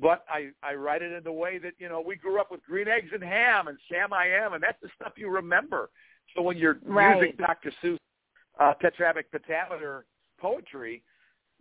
But 0.00 0.24
I 0.28 0.50
I 0.62 0.74
write 0.74 1.02
it 1.02 1.12
in 1.12 1.22
the 1.22 1.32
way 1.32 1.58
that 1.58 1.74
you 1.78 1.88
know 1.88 2.00
we 2.00 2.16
grew 2.16 2.40
up 2.40 2.50
with 2.50 2.62
green 2.64 2.88
eggs 2.88 3.10
and 3.12 3.22
ham 3.22 3.68
and 3.68 3.78
Sam 3.90 4.12
I 4.12 4.26
am, 4.28 4.54
and 4.54 4.62
that's 4.62 4.80
the 4.82 4.88
stuff 4.96 5.12
you 5.16 5.28
remember. 5.28 5.90
So 6.34 6.42
when 6.42 6.56
you're 6.56 6.78
right. 6.84 7.16
using 7.16 7.36
Dr. 7.36 7.72
Seuss 7.82 7.98
uh, 8.58 8.74
tetrabic 8.82 9.24
pentameter 9.30 10.06
poetry, 10.38 11.02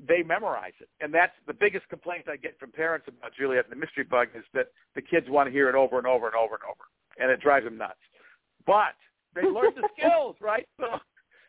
they 0.08 0.24
memorize 0.24 0.74
it. 0.80 0.90
And 1.00 1.14
that's 1.14 1.34
the 1.48 1.54
biggest 1.54 1.88
complaint 1.90 2.26
I 2.32 2.36
get 2.36 2.60
from 2.60 2.72
parents 2.72 3.08
about 3.08 3.32
Juliet 3.38 3.66
and 3.66 3.72
the 3.72 3.80
Mystery 3.80 4.04
Bug 4.04 4.30
is 4.36 4.44
that 4.54 4.68
the 4.96 5.02
kids 5.02 5.28
want 5.30 5.48
to 5.48 5.52
hear 5.52 5.70
it 5.70 5.76
over 5.76 5.98
and 5.98 6.08
over 6.08 6.28
and 6.28 6.36
over 6.36 6.56
and 6.56 6.64
over, 6.64 6.86
and 7.20 7.32
it 7.32 7.42
drives 7.42 7.66
them 7.66 7.78
nuts. 7.78 8.00
But 8.66 8.96
they 9.36 9.44
learn 9.44 9.74
the 9.76 9.88
skills, 9.98 10.36
right? 10.40 10.68
So, 10.80 10.86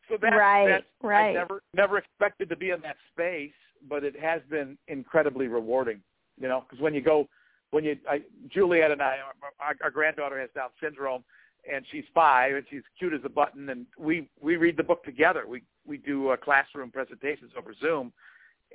so 0.08 0.16
that's, 0.20 0.34
right, 0.36 0.68
that's 0.68 0.84
right. 1.02 1.30
I 1.30 1.32
never 1.32 1.62
never 1.74 1.98
expected 1.98 2.48
to 2.50 2.56
be 2.56 2.70
in 2.70 2.80
that 2.82 2.96
space, 3.12 3.52
but 3.88 4.04
it 4.04 4.18
has 4.20 4.42
been 4.50 4.76
incredibly 4.88 5.48
rewarding. 5.48 6.00
You 6.40 6.48
know, 6.48 6.64
because 6.68 6.82
when 6.82 6.94
you 6.94 7.02
go, 7.02 7.28
when 7.70 7.84
you, 7.84 7.96
I, 8.08 8.22
Juliet 8.48 8.90
and 8.90 9.02
I, 9.02 9.18
our, 9.60 9.76
our 9.82 9.90
granddaughter 9.90 10.40
has 10.40 10.50
Down 10.54 10.70
syndrome, 10.82 11.24
and 11.70 11.84
she's 11.90 12.04
five, 12.14 12.54
and 12.54 12.64
she's 12.70 12.82
cute 12.98 13.12
as 13.12 13.20
a 13.24 13.28
button, 13.28 13.68
and 13.68 13.86
we 13.98 14.28
we 14.40 14.56
read 14.56 14.76
the 14.76 14.82
book 14.82 15.04
together. 15.04 15.44
We 15.46 15.62
we 15.86 15.98
do 15.98 16.30
uh, 16.30 16.36
classroom 16.36 16.90
presentations 16.90 17.52
over 17.56 17.74
Zoom, 17.80 18.12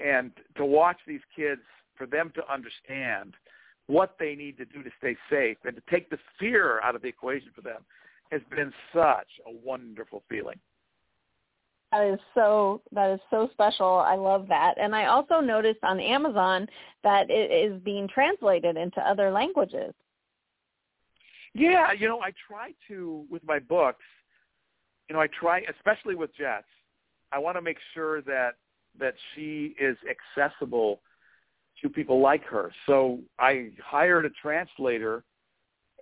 and 0.03 0.31
to 0.55 0.65
watch 0.65 0.97
these 1.07 1.21
kids, 1.35 1.61
for 1.97 2.05
them 2.05 2.31
to 2.35 2.51
understand 2.51 3.33
what 3.87 4.15
they 4.19 4.35
need 4.35 4.57
to 4.57 4.65
do 4.65 4.83
to 4.83 4.89
stay 4.99 5.17
safe 5.29 5.57
and 5.65 5.75
to 5.75 5.81
take 5.89 6.09
the 6.09 6.19
fear 6.39 6.79
out 6.81 6.95
of 6.95 7.01
the 7.01 7.07
equation 7.07 7.49
for 7.55 7.61
them 7.61 7.83
has 8.31 8.41
been 8.49 8.71
such 8.93 9.27
a 9.47 9.51
wonderful 9.65 10.23
feeling. 10.29 10.59
That 11.91 12.05
is 12.05 12.19
so 12.35 12.81
that 12.91 13.11
is 13.11 13.19
so 13.29 13.49
special. 13.53 13.87
I 13.87 14.15
love 14.15 14.47
that. 14.49 14.73
And 14.77 14.93
I 14.93 15.05
also 15.05 15.39
noticed 15.39 15.79
on 15.83 16.01
Amazon 16.01 16.67
that 17.03 17.29
it 17.29 17.49
is 17.49 17.81
being 17.81 18.09
translated 18.09 18.75
into 18.75 18.99
other 18.99 19.31
languages. 19.31 19.93
Yeah, 21.53 21.93
you 21.93 22.09
know, 22.09 22.19
I 22.19 22.33
try 22.45 22.73
to 22.89 23.25
with 23.29 23.41
my 23.45 23.59
books, 23.59 24.03
you 25.09 25.15
know, 25.15 25.21
I 25.21 25.27
try 25.27 25.61
especially 25.77 26.15
with 26.15 26.35
Jess, 26.35 26.63
I 27.31 27.39
want 27.39 27.55
to 27.55 27.61
make 27.61 27.77
sure 27.93 28.21
that 28.23 28.55
that 28.99 29.15
she 29.33 29.75
is 29.79 29.97
accessible 30.09 31.01
to 31.81 31.89
people 31.89 32.21
like 32.21 32.43
her. 32.45 32.71
So 32.85 33.19
I 33.39 33.69
hired 33.83 34.25
a 34.25 34.29
translator 34.41 35.23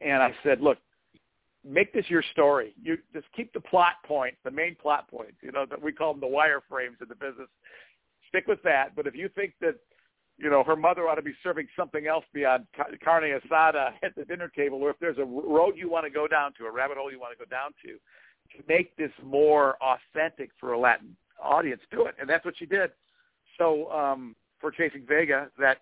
and 0.01 0.21
I 0.21 0.33
said, 0.43 0.61
look, 0.61 0.77
make 1.63 1.91
this 1.93 2.05
your 2.09 2.23
story. 2.31 2.73
You 2.81 2.97
just 3.13 3.25
keep 3.35 3.51
the 3.53 3.59
plot 3.59 3.93
points, 4.05 4.37
the 4.43 4.51
main 4.51 4.75
plot 4.75 5.09
points. 5.09 5.37
You 5.41 5.51
know 5.51 5.65
that 5.69 5.81
we 5.81 5.91
call 5.91 6.13
them 6.13 6.21
the 6.21 6.27
wireframes 6.27 7.01
in 7.01 7.07
the 7.09 7.15
business. 7.15 7.49
Stick 8.29 8.47
with 8.47 8.61
that. 8.63 8.95
But 8.95 9.07
if 9.07 9.15
you 9.15 9.29
think 9.35 9.53
that 9.61 9.75
you 10.37 10.49
know 10.49 10.63
her 10.63 10.75
mother 10.75 11.07
ought 11.07 11.15
to 11.15 11.21
be 11.21 11.33
serving 11.43 11.67
something 11.75 12.07
else 12.07 12.25
beyond 12.33 12.65
carne 13.03 13.23
asada 13.23 13.91
at 14.03 14.15
the 14.15 14.25
dinner 14.25 14.51
table, 14.55 14.77
or 14.79 14.91
if 14.91 14.99
there's 14.99 15.17
a 15.17 15.25
road 15.25 15.73
you 15.75 15.89
want 15.89 16.05
to 16.05 16.11
go 16.11 16.27
down 16.27 16.53
to, 16.59 16.65
a 16.65 16.71
rabbit 16.71 16.97
hole 16.97 17.11
you 17.11 17.19
want 17.19 17.37
to 17.37 17.43
go 17.43 17.49
down 17.49 17.71
to, 17.83 17.93
to 18.57 18.63
make 18.67 18.95
this 18.95 19.11
more 19.23 19.75
authentic 19.81 20.51
for 20.59 20.73
a 20.73 20.79
Latin 20.79 21.15
audience, 21.41 21.81
do 21.91 22.05
it. 22.05 22.15
And 22.19 22.29
that's 22.29 22.45
what 22.45 22.55
she 22.57 22.65
did. 22.65 22.91
So 23.57 23.91
um, 23.91 24.35
for 24.59 24.71
Chasing 24.71 25.05
Vega, 25.07 25.49
that 25.59 25.79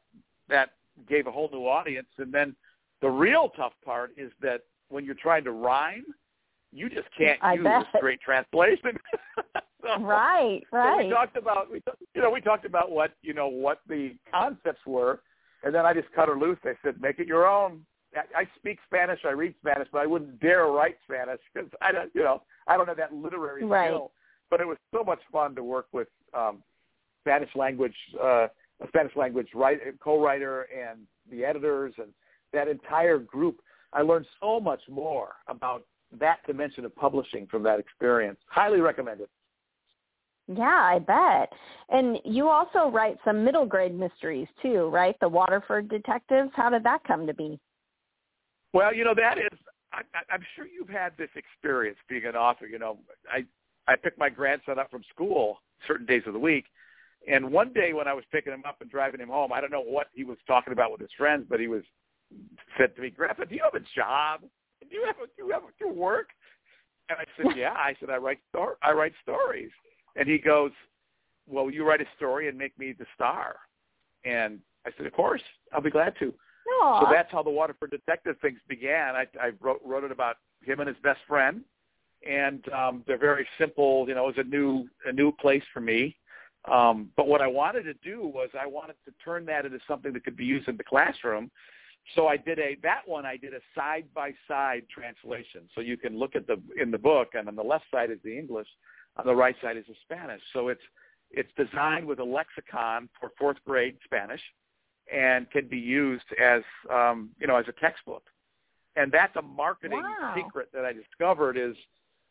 that 0.50 0.72
gave 1.08 1.28
a 1.28 1.32
whole 1.32 1.50
new 1.52 1.68
audience. 1.68 2.08
And 2.18 2.32
then 2.34 2.56
the 3.02 3.10
real 3.10 3.50
tough 3.56 3.74
part 3.84 4.12
is 4.18 4.32
that 4.42 4.62
when 4.90 5.06
you're 5.06 5.16
trying 5.16 5.44
to 5.46 5.52
rhyme, 5.52 6.06
you 6.72 6.90
just 6.90 7.08
can't 7.18 7.40
I 7.42 7.54
use 7.54 7.64
bet. 7.64 7.82
a 7.82 7.98
straight 7.98 8.22
translation. 8.22 8.98
so, 9.82 10.02
Right, 10.02 10.62
right. 10.72 11.02
So 11.02 11.08
we 11.08 11.10
talked 11.14 11.38
about 11.38 11.72
we 11.72 11.82
you 12.16 12.22
know 12.22 12.30
we 12.32 12.42
talked 12.42 12.66
about 12.66 12.92
what 12.92 13.12
you 13.22 13.34
know 13.34 13.48
what 13.48 13.80
the 13.88 14.16
concepts 14.32 14.86
were, 14.86 15.22
and 15.64 15.74
then 15.74 15.86
I 15.86 15.94
just 15.94 16.12
cut 16.14 16.28
her 16.30 16.38
loose. 16.38 16.58
I 16.64 16.74
said, 16.84 17.00
make 17.02 17.20
it 17.20 17.28
your 17.28 17.48
own. 17.48 17.86
I, 18.16 18.42
I 18.42 18.48
speak 18.58 18.78
Spanish, 18.86 19.20
I 19.26 19.32
read 19.32 19.56
Spanish, 19.60 19.88
but 19.92 20.00
I 20.00 20.06
wouldn't 20.06 20.40
dare 20.40 20.68
write 20.68 20.98
Spanish 21.04 21.40
because 21.54 21.70
I 21.82 21.92
don't 21.92 22.12
you 22.14 22.24
know 22.24 22.42
I 22.68 22.78
don't 22.78 22.88
have 22.88 22.98
that 22.98 23.14
literary 23.14 23.64
Right. 23.66 23.90
skill. 23.90 24.12
But 24.50 24.62
it 24.62 24.68
was 24.68 24.78
so 24.94 25.04
much 25.04 25.20
fun 25.32 25.56
to 25.56 25.64
work 25.64 25.88
with 25.92 26.08
um, 26.34 26.64
Spanish 27.24 27.50
language 27.56 27.96
uh, 28.22 28.48
a 28.84 28.88
Spanish 28.88 29.16
language 29.16 29.48
write, 29.54 29.80
co-writer 30.00 30.68
and 30.76 31.02
the 31.32 31.46
editors 31.46 31.94
and 31.98 32.10
that 32.52 32.68
entire 32.68 33.18
group. 33.18 33.62
I 33.94 34.02
learned 34.02 34.26
so 34.42 34.60
much 34.60 34.82
more 34.90 35.36
about 35.48 35.86
that 36.20 36.40
dimension 36.46 36.86
of 36.86 36.96
publishing 36.96 37.48
from 37.48 37.64
that 37.64 37.80
experience. 37.80 38.40
Highly 38.48 38.80
recommend 38.80 39.22
it. 39.22 39.30
Yeah, 40.48 40.64
I 40.66 41.00
bet. 41.00 41.54
And 41.90 42.20
you 42.26 42.50
also 42.50 42.90
write 42.92 43.18
some 43.24 43.46
middle 43.46 43.66
grade 43.66 43.98
mysteries 43.98 44.48
too, 44.62 44.90
right? 44.90 45.16
The 45.22 45.30
Waterford 45.30 45.88
Detectives. 45.90 46.52
How 46.56 46.70
did 46.70 46.84
that 46.84 47.04
come 47.06 47.26
to 47.28 47.34
be? 47.34 47.60
Well, 48.74 48.94
you 48.94 49.06
know 49.06 49.16
that 49.16 49.38
is. 49.38 49.60
I, 49.94 50.02
I- 50.14 50.34
I'm 50.34 50.44
sure 50.56 50.66
you've 50.66 50.90
had 50.90 51.14
this 51.18 51.30
experience 51.36 51.98
being 52.10 52.26
an 52.26 52.36
author. 52.36 52.68
You 52.68 52.80
know, 52.80 52.98
I 53.32 53.46
I 53.88 53.96
pick 53.96 54.18
my 54.18 54.30
grandson 54.30 54.80
up 54.80 54.90
from 54.90 55.04
school 55.14 55.60
certain 55.88 56.06
days 56.06 56.24
of 56.26 56.34
the 56.34 56.40
week, 56.40 56.66
and 57.28 57.52
one 57.52 57.72
day 57.74 57.94
when 57.94 58.08
I 58.08 58.14
was 58.14 58.24
picking 58.32 58.54
him 58.54 58.64
up 58.68 58.82
and 58.82 58.90
driving 58.90 59.20
him 59.20 59.30
home, 59.30 59.54
I 59.54 59.62
don't 59.62 59.72
know 59.72 59.82
what 59.82 60.08
he 60.14 60.24
was 60.24 60.38
talking 60.48 60.74
about 60.74 60.92
with 60.92 61.02
his 61.02 61.12
friends, 61.18 61.46
but 61.50 61.60
he 61.60 61.68
was 61.68 61.84
said 62.78 62.96
to 62.96 63.02
me, 63.02 63.10
"Grandpa, 63.10 63.46
do 63.46 63.56
you 63.56 63.62
have 63.64 63.82
a 63.82 63.86
job? 63.96 64.42
Do 64.82 64.96
you 64.96 65.04
have 65.06 65.16
a, 65.18 65.28
do 65.28 65.46
you 65.46 65.52
have 65.52 65.64
a, 65.64 65.68
do 65.80 65.88
you 65.88 65.94
work?" 65.94 66.30
And 67.10 67.18
I 67.20 67.26
said, 67.38 67.52
"Yeah." 67.58 67.74
I 67.74 67.96
said, 68.00 68.10
"I 68.10 68.18
write 68.18 68.40
stor- 68.50 68.78
I 68.82 68.92
write 68.92 69.14
stories." 69.22 69.72
And 70.16 70.28
he 70.28 70.38
goes, 70.38 70.72
"Well, 71.48 71.70
you 71.70 71.86
write 71.86 72.02
a 72.02 72.08
story 72.16 72.48
and 72.50 72.58
make 72.58 72.78
me 72.78 72.94
the 72.98 73.06
star." 73.16 73.56
And 74.26 74.60
I 74.86 74.92
said, 74.98 75.06
"Of 75.06 75.14
course, 75.14 75.42
I'll 75.74 75.82
be 75.82 75.92
glad 75.92 76.16
to." 76.20 76.34
Aw. 76.82 77.02
So 77.02 77.08
that's 77.12 77.32
how 77.32 77.44
the 77.44 77.50
Waterford 77.50 77.92
Detective 77.92 78.38
things 78.42 78.60
began. 78.68 79.16
I, 79.16 79.26
I 79.42 79.52
wrote, 79.60 79.82
wrote 79.84 80.04
it 80.04 80.12
about 80.12 80.38
him 80.64 80.80
and 80.80 80.88
his 80.88 80.98
best 81.04 81.20
friend, 81.28 81.62
and 82.28 82.64
um, 82.74 83.04
they're 83.08 83.18
very 83.18 83.48
simple. 83.58 84.06
You 84.08 84.16
know, 84.16 84.28
it 84.30 84.38
was 84.38 84.46
a 84.46 84.50
new 84.50 84.88
a 85.06 85.12
new 85.12 85.32
place 85.32 85.64
for 85.74 85.82
me. 85.82 86.16
Um, 86.72 87.10
but 87.18 87.28
what 87.28 87.42
I 87.42 87.48
wanted 87.48 87.84
to 87.84 87.94
do 87.96 88.26
was 88.26 88.50
I 88.60 88.66
wanted 88.66 88.96
to 89.06 89.14
turn 89.24 89.46
that 89.48 89.66
into 89.66 89.80
something 89.88 90.14
that 90.14 90.24
could 90.24 90.38
be 90.38 90.46
used 90.46 90.70
in 90.70 90.78
the 90.78 90.84
classroom. 90.84 91.52
So 92.16 92.28
I 92.28 92.38
did 92.38 92.60
a 92.60 92.78
that 92.84 93.02
one 93.06 93.26
I 93.26 93.38
did 93.38 93.54
a 93.54 93.60
side 93.76 94.06
by 94.14 94.34
side 94.48 94.84
translation. 94.94 95.70
So 95.74 95.82
you 95.82 95.98
can 95.98 96.18
look 96.18 96.36
at 96.36 96.48
the 96.48 96.62
in 96.82 96.92
the 96.92 96.98
book, 96.98 97.30
and 97.34 97.48
on 97.48 97.56
the 97.56 97.64
left 97.64 97.86
side 97.92 98.12
is 98.12 98.20
the 98.24 98.38
English, 98.38 98.68
on 99.18 99.26
the 99.26 99.36
right 99.36 99.56
side 99.62 99.78
is 99.78 99.86
the 99.88 99.96
Spanish. 100.04 100.42
So 100.54 100.68
it's 100.68 100.82
it's 101.32 101.50
designed 101.58 102.06
with 102.06 102.20
a 102.20 102.24
lexicon 102.24 103.10
for 103.20 103.32
fourth 103.40 103.58
grade 103.66 103.98
Spanish, 104.04 104.42
and 105.12 105.50
can 105.52 105.68
be 105.68 105.78
used 105.78 106.26
as 106.42 106.62
um, 106.92 107.30
you 107.40 107.48
know 107.48 107.56
as 107.56 107.66
a 107.68 107.74
textbook. 107.74 108.24
And 108.96 109.12
that's 109.12 109.36
a 109.38 109.42
marketing 109.42 110.04
Wow. 110.04 110.34
secret 110.36 110.70
that 110.74 110.86
I 110.86 110.94
discovered 110.94 111.58
is 111.58 111.76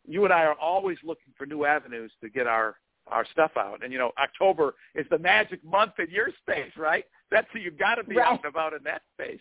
you 0.06 0.24
and 0.24 0.32
I 0.32 0.44
are 0.44 0.54
always 0.54 0.98
looking 1.04 1.32
for 1.36 1.46
new 1.46 1.64
avenues 1.64 2.12
to 2.20 2.28
get 2.28 2.46
our 2.46 2.76
our 3.08 3.26
stuff 3.32 3.52
out. 3.56 3.82
And 3.82 3.92
you 3.92 3.98
know, 3.98 4.12
October 4.22 4.74
is 4.94 5.06
the 5.10 5.18
magic 5.18 5.62
month 5.64 5.92
in 5.98 6.06
your 6.10 6.28
space, 6.40 6.70
right? 6.76 7.04
That's 7.30 7.46
you've 7.54 7.78
got 7.78 7.96
to 7.96 8.04
be 8.04 8.16
Right. 8.16 8.26
out 8.28 8.44
and 8.44 8.46
about 8.46 8.74
in 8.74 8.82
that 8.84 9.02
space. 9.14 9.40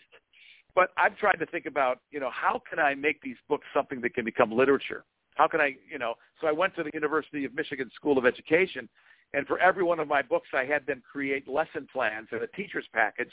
But 0.74 0.90
I'm 0.96 1.14
trying 1.20 1.38
to 1.38 1.46
think 1.46 1.66
about, 1.66 2.00
you 2.10 2.18
know, 2.18 2.30
how 2.30 2.60
can 2.68 2.78
I 2.78 2.94
make 2.94 3.20
these 3.20 3.36
books 3.48 3.66
something 3.74 4.00
that 4.00 4.14
can 4.14 4.24
become 4.24 4.50
literature? 4.50 5.04
How 5.34 5.46
can 5.46 5.60
I, 5.60 5.76
you 5.90 5.98
know, 5.98 6.14
so 6.40 6.46
I 6.46 6.52
went 6.52 6.74
to 6.76 6.82
the 6.82 6.90
University 6.94 7.44
of 7.44 7.54
Michigan 7.54 7.90
School 7.94 8.18
of 8.18 8.26
Education 8.26 8.88
and 9.34 9.46
for 9.46 9.58
every 9.58 9.82
one 9.82 9.98
of 10.00 10.08
my 10.08 10.22
books 10.22 10.48
I 10.54 10.64
had 10.64 10.86
them 10.86 11.02
create 11.10 11.48
lesson 11.48 11.86
plans 11.92 12.28
and 12.32 12.42
a 12.42 12.46
teacher's 12.48 12.86
package. 12.92 13.30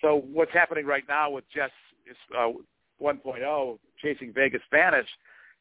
So 0.00 0.24
what's 0.32 0.52
happening 0.52 0.86
right 0.86 1.04
now 1.08 1.30
with 1.30 1.44
Jess 1.54 1.70
uh, 2.36 2.50
1.0 3.02 3.78
Chasing 4.02 4.32
Vegas 4.34 4.62
Spanish 4.66 5.08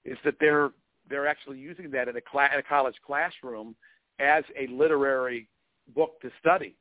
is 0.06 0.18
that 0.24 0.36
they're 0.40 0.72
they're 1.10 1.28
actually 1.28 1.58
using 1.58 1.90
that 1.92 2.08
in 2.08 2.16
a, 2.16 2.22
cla- 2.22 2.50
in 2.54 2.60
a 2.60 2.64
college 2.64 2.96
classroom 3.06 3.76
as 4.20 4.44
a 4.58 4.68
literary 4.68 5.48
book 5.96 6.20
to 6.22 6.30
study. 6.40 6.76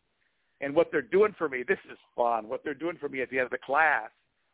And 0.61 0.75
what 0.75 0.91
they're 0.91 1.03
doing 1.03 1.35
for 1.39 1.49
me, 1.49 1.63
this 1.67 1.79
is 1.91 1.99
fun. 2.17 2.49
What 2.49 2.63
they're 2.65 2.75
doing 2.75 2.97
for 2.99 3.09
me 3.09 3.23
at 3.23 3.31
the 3.31 3.39
end 3.39 3.45
of 3.47 3.51
the 3.53 3.59
class, 3.59 4.11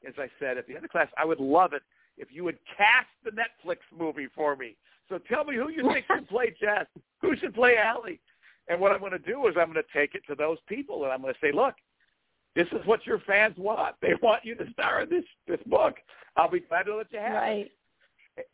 as 0.07 0.15
I 0.19 0.29
said, 0.39 0.59
at 0.59 0.67
the 0.67 0.73
end 0.75 0.79
of 0.79 0.83
the 0.85 0.89
class, 0.89 1.09
I 1.17 1.25
would 1.25 1.41
love 1.41 1.73
it 1.73 1.83
if 2.19 2.29
you 2.31 2.45
would 2.45 2.59
cast 2.77 3.09
the 3.25 3.31
Netflix 3.31 3.79
movie 3.97 4.29
for 4.35 4.55
me. 4.55 4.77
So 5.09 5.19
tell 5.19 5.45
me 5.45 5.57
who 5.57 5.71
you 5.71 5.83
think 5.93 6.07
should 6.07 6.29
play 6.29 6.55
Jess, 6.61 6.87
who 7.21 7.37
should 7.37 7.55
play 7.55 7.77
Allie. 7.77 8.21
And 8.69 8.81
what 8.81 8.93
I'm 8.93 9.01
going 9.01 9.13
to 9.13 9.19
do 9.19 9.47
is 9.47 9.55
I'm 9.59 9.73
going 9.73 9.83
to 9.85 9.99
take 9.99 10.15
it 10.15 10.23
to 10.29 10.35
those 10.35 10.59
people, 10.69 11.05
and 11.05 11.13
I'm 11.13 11.21
going 11.21 11.35
to 11.35 11.41
say, 11.41 11.53
look, 11.53 11.75
this 12.55 12.67
is 12.69 12.87
what 12.87 13.05
your 13.07 13.21
fans 13.21 13.55
want. 13.59 13.97
They 14.01 14.13
want 14.23 14.45
you 14.45 14.55
to 14.55 14.65
star 14.73 15.03
in 15.03 15.11
this 15.11 15.25
this 15.47 15.61
book. 15.67 15.97
I'll 16.37 16.51
be 16.51 16.61
glad 16.61 16.85
to 16.85 16.97
let 16.97 17.13
you 17.13 17.19
have 17.19 17.35
right. 17.35 17.67
it. 17.67 17.73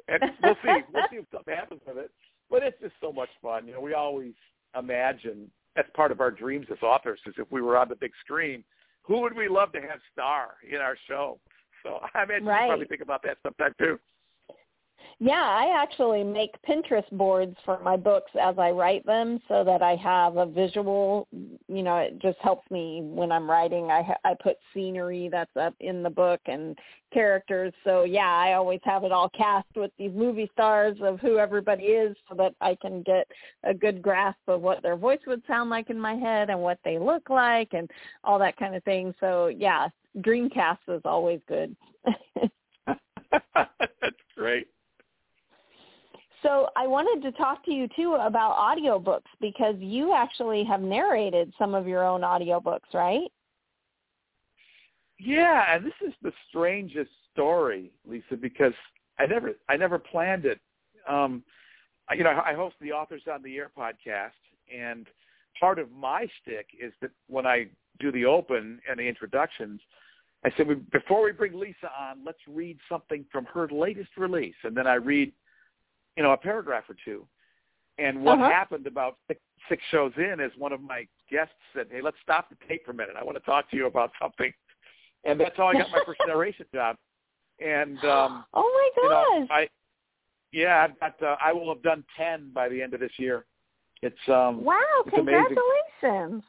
And 0.08 0.22
we'll 0.42 0.56
see. 0.62 0.82
We'll 0.92 1.04
see 1.10 1.16
if 1.16 1.24
something 1.32 1.54
happens 1.54 1.80
with 1.86 1.98
it. 1.98 2.10
But 2.50 2.62
it's 2.62 2.80
just 2.80 2.94
so 3.00 3.12
much 3.12 3.28
fun. 3.40 3.66
You 3.66 3.74
know, 3.74 3.80
we 3.80 3.94
always 3.94 4.34
imagine 4.78 5.50
that's 5.76 5.88
part 5.94 6.12
of 6.12 6.20
our 6.20 6.30
dreams 6.30 6.66
as 6.70 6.78
authors 6.82 7.20
is 7.26 7.34
if 7.38 7.50
we 7.50 7.62
were 7.62 7.76
on 7.76 7.88
the 7.88 7.96
big 7.96 8.10
screen, 8.24 8.64
who 9.02 9.20
would 9.20 9.36
we 9.36 9.48
love 9.48 9.72
to 9.72 9.80
have 9.80 10.00
star 10.12 10.54
in 10.68 10.78
our 10.78 10.96
show? 11.08 11.38
So 11.82 12.00
I 12.14 12.24
imagine 12.24 12.46
right. 12.46 12.62
you 12.62 12.68
probably 12.68 12.86
think 12.86 13.00
about 13.02 13.22
that 13.22 13.38
sometime 13.42 13.74
too. 13.78 13.98
Yeah, 15.18 15.42
I 15.42 15.74
actually 15.76 16.24
make 16.24 16.54
Pinterest 16.66 17.10
boards 17.12 17.56
for 17.64 17.78
my 17.80 17.96
books 17.96 18.30
as 18.40 18.58
I 18.58 18.70
write 18.70 19.04
them 19.04 19.38
so 19.48 19.64
that 19.64 19.82
I 19.82 19.94
have 19.96 20.36
a 20.36 20.46
visual, 20.46 21.28
you 21.68 21.82
know, 21.82 21.96
it 21.98 22.18
just 22.20 22.38
helps 22.38 22.70
me 22.70 23.02
when 23.02 23.30
I'm 23.30 23.48
writing. 23.48 23.90
I 23.90 24.14
I 24.24 24.34
put 24.42 24.56
scenery 24.72 25.28
that's 25.30 25.54
up 25.56 25.74
in 25.80 26.02
the 26.02 26.10
book 26.10 26.40
and 26.46 26.78
characters. 27.12 27.74
So, 27.84 28.04
yeah, 28.04 28.32
I 28.32 28.54
always 28.54 28.80
have 28.84 29.04
it 29.04 29.12
all 29.12 29.28
cast 29.28 29.68
with 29.76 29.90
these 29.98 30.12
movie 30.14 30.50
stars 30.54 30.96
of 31.02 31.20
who 31.20 31.38
everybody 31.38 31.84
is 31.84 32.16
so 32.28 32.34
that 32.36 32.54
I 32.60 32.76
can 32.80 33.02
get 33.02 33.26
a 33.64 33.74
good 33.74 34.00
grasp 34.00 34.40
of 34.48 34.62
what 34.62 34.82
their 34.82 34.96
voice 34.96 35.20
would 35.26 35.42
sound 35.46 35.68
like 35.68 35.90
in 35.90 36.00
my 36.00 36.14
head 36.14 36.50
and 36.50 36.60
what 36.60 36.78
they 36.84 36.98
look 36.98 37.28
like 37.28 37.68
and 37.72 37.90
all 38.24 38.38
that 38.38 38.56
kind 38.56 38.74
of 38.74 38.82
thing. 38.84 39.14
So, 39.20 39.48
yeah, 39.48 39.88
Dreamcast 40.18 40.78
is 40.88 41.02
always 41.04 41.40
good. 41.46 41.76
That's 43.54 44.16
great. 44.36 44.68
So 46.42 46.68
I 46.76 46.86
wanted 46.86 47.22
to 47.28 47.36
talk 47.36 47.64
to 47.66 47.70
you 47.70 47.88
too 47.94 48.16
about 48.20 48.56
audiobooks 48.56 49.28
because 49.40 49.74
you 49.78 50.14
actually 50.14 50.64
have 50.64 50.80
narrated 50.80 51.52
some 51.58 51.74
of 51.74 51.86
your 51.86 52.04
own 52.04 52.22
audiobooks, 52.22 52.94
right? 52.94 53.30
Yeah, 55.18 55.74
and 55.74 55.84
this 55.84 55.92
is 56.06 56.14
the 56.22 56.32
strangest 56.48 57.10
story, 57.32 57.92
Lisa, 58.06 58.36
because 58.40 58.72
I 59.18 59.26
never 59.26 59.52
I 59.68 59.76
never 59.76 59.98
planned 59.98 60.46
it. 60.46 60.60
Um 61.08 61.42
you 62.16 62.24
know, 62.24 62.40
I 62.44 62.54
host 62.54 62.74
the 62.80 62.90
Authors 62.90 63.22
on 63.32 63.42
the 63.42 63.56
Air 63.56 63.70
podcast 63.76 64.30
and 64.74 65.06
part 65.58 65.78
of 65.78 65.92
my 65.92 66.26
stick 66.42 66.66
is 66.80 66.92
that 67.02 67.10
when 67.28 67.46
I 67.46 67.66
do 67.98 68.10
the 68.10 68.24
open 68.24 68.80
and 68.88 68.98
the 68.98 69.06
introductions, 69.06 69.80
I 70.44 70.50
said 70.56 70.90
before 70.90 71.22
we 71.22 71.32
bring 71.32 71.58
Lisa 71.58 71.90
on, 71.98 72.24
let's 72.24 72.38
read 72.48 72.78
something 72.88 73.26
from 73.30 73.44
her 73.46 73.68
latest 73.68 74.10
release, 74.16 74.54
and 74.64 74.74
then 74.74 74.86
I 74.86 74.94
read 74.94 75.32
you 76.16 76.22
know, 76.22 76.32
a 76.32 76.36
paragraph 76.36 76.84
or 76.88 76.96
two. 77.04 77.26
And 77.98 78.22
what 78.22 78.38
uh-huh. 78.38 78.50
happened 78.50 78.86
about 78.86 79.16
six, 79.28 79.40
six 79.68 79.82
shows 79.90 80.12
in 80.16 80.40
is 80.40 80.50
one 80.56 80.72
of 80.72 80.80
my 80.80 81.06
guests 81.30 81.54
said, 81.74 81.86
"Hey, 81.90 82.00
let's 82.00 82.16
stop 82.22 82.48
the 82.48 82.56
tape 82.66 82.84
for 82.84 82.92
a 82.92 82.94
minute. 82.94 83.14
I 83.18 83.24
want 83.24 83.36
to 83.36 83.44
talk 83.44 83.70
to 83.70 83.76
you 83.76 83.86
about 83.86 84.10
something." 84.20 84.52
And 85.24 85.38
that's 85.38 85.56
how 85.56 85.66
I 85.66 85.74
got 85.74 85.90
my 85.90 86.00
first 86.06 86.20
narration 86.26 86.66
job. 86.72 86.96
And 87.60 87.98
um, 88.04 88.44
oh 88.54 88.90
my 88.96 89.02
gosh, 89.02 89.26
you 89.32 89.40
know, 89.40 89.46
I 89.50 89.68
yeah, 90.52 90.84
I've 90.84 90.98
got 90.98 91.22
uh, 91.22 91.36
I 91.44 91.52
will 91.52 91.72
have 91.72 91.82
done 91.82 92.04
ten 92.16 92.50
by 92.54 92.68
the 92.68 92.80
end 92.80 92.94
of 92.94 93.00
this 93.00 93.12
year. 93.18 93.44
It's 94.02 94.16
um 94.28 94.64
wow, 94.64 94.80
it's 95.06 95.14
congratulations. 95.14 95.58
Amazing. 96.02 96.42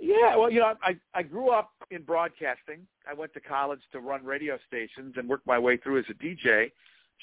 Yeah, 0.00 0.36
well, 0.36 0.50
you 0.50 0.60
know, 0.60 0.74
I 0.82 0.96
I 1.14 1.22
grew 1.22 1.50
up 1.50 1.70
in 1.90 2.02
broadcasting. 2.02 2.86
I 3.08 3.14
went 3.14 3.32
to 3.34 3.40
college 3.40 3.80
to 3.92 4.00
run 4.00 4.24
radio 4.24 4.58
stations 4.66 5.14
and 5.16 5.28
worked 5.28 5.46
my 5.46 5.58
way 5.58 5.76
through 5.78 6.00
as 6.00 6.04
a 6.10 6.14
DJ. 6.14 6.70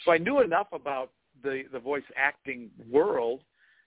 So 0.04 0.12
I 0.12 0.18
knew 0.18 0.42
enough 0.42 0.68
about 0.74 1.12
the 1.46 1.64
the 1.72 1.80
voice 1.80 2.04
acting 2.18 2.70
world, 2.92 3.42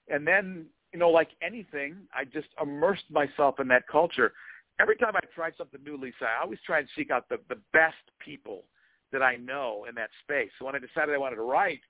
and 0.09 0.27
then 0.27 0.67
you 0.93 0.99
know, 0.99 1.11
like 1.11 1.29
anything, 1.43 1.97
I 2.15 2.25
just 2.25 2.49
immersed 2.63 3.11
myself 3.11 3.61
in 3.61 3.69
that 3.69 3.87
culture. 3.89 4.33
Every 4.81 4.97
time 4.97 5.15
I 5.17 5.21
tried 5.35 5.53
something 5.59 5.83
new, 5.85 5.99
Lisa, 5.99 6.25
I 6.25 6.43
always 6.43 6.61
try 6.65 6.79
and 6.79 6.89
seek 6.97 7.11
out 7.11 7.29
the 7.29 7.39
the 7.49 7.59
best 7.73 7.97
people 8.25 8.65
that 9.13 9.23
I 9.23 9.37
know 9.37 9.87
in 9.89 9.95
that 9.97 10.11
space. 10.23 10.51
So 10.59 10.67
when 10.67 10.75
I 10.75 10.79
decided 10.79 11.15
I 11.15 11.19
wanted 11.19 11.37
to 11.37 11.43
write, 11.43 11.81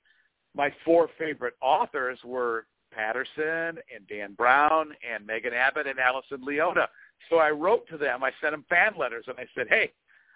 my 0.54 0.73
four 0.85 1.09
favorite 1.19 1.54
authors 1.61 2.19
were 2.25 2.67
Patterson 2.93 3.81
and 3.95 4.07
Dan 4.09 4.35
Brown 4.35 4.93
and 5.09 5.26
Megan 5.26 5.52
Abbott 5.52 5.87
and 5.87 5.99
Alison 5.99 6.45
Leotta. 6.45 6.87
So 7.28 7.37
I 7.37 7.50
wrote 7.50 7.87
to 7.89 7.99
them. 7.99 8.25
I 8.25 8.31
sent 8.41 8.52
them 8.52 8.65
fan 8.69 8.95
letters 8.99 9.26
and 9.28 9.39
I 9.39 9.47
said, 9.54 9.69
"Hey, 9.69 9.93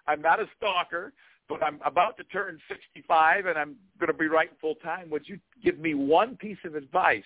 I'm 0.07 0.21
not 0.21 0.41
a 0.41 0.47
stalker 0.57 1.13
but 1.53 1.63
I'm 1.63 1.81
about 1.85 2.17
to 2.17 2.25
turn 2.25 2.59
65 2.69 3.47
and 3.47 3.59
I'm 3.59 3.77
going 3.99 4.09
to 4.09 4.17
be 4.17 4.27
writing 4.27 4.55
full 4.61 4.77
time. 4.77 5.11
Would 5.11 5.29
you 5.29 5.39
give 5.63 5.79
me 5.79 5.95
one 5.95 6.37
piece 6.37 6.59
of 6.65 6.75
advice 6.75 7.23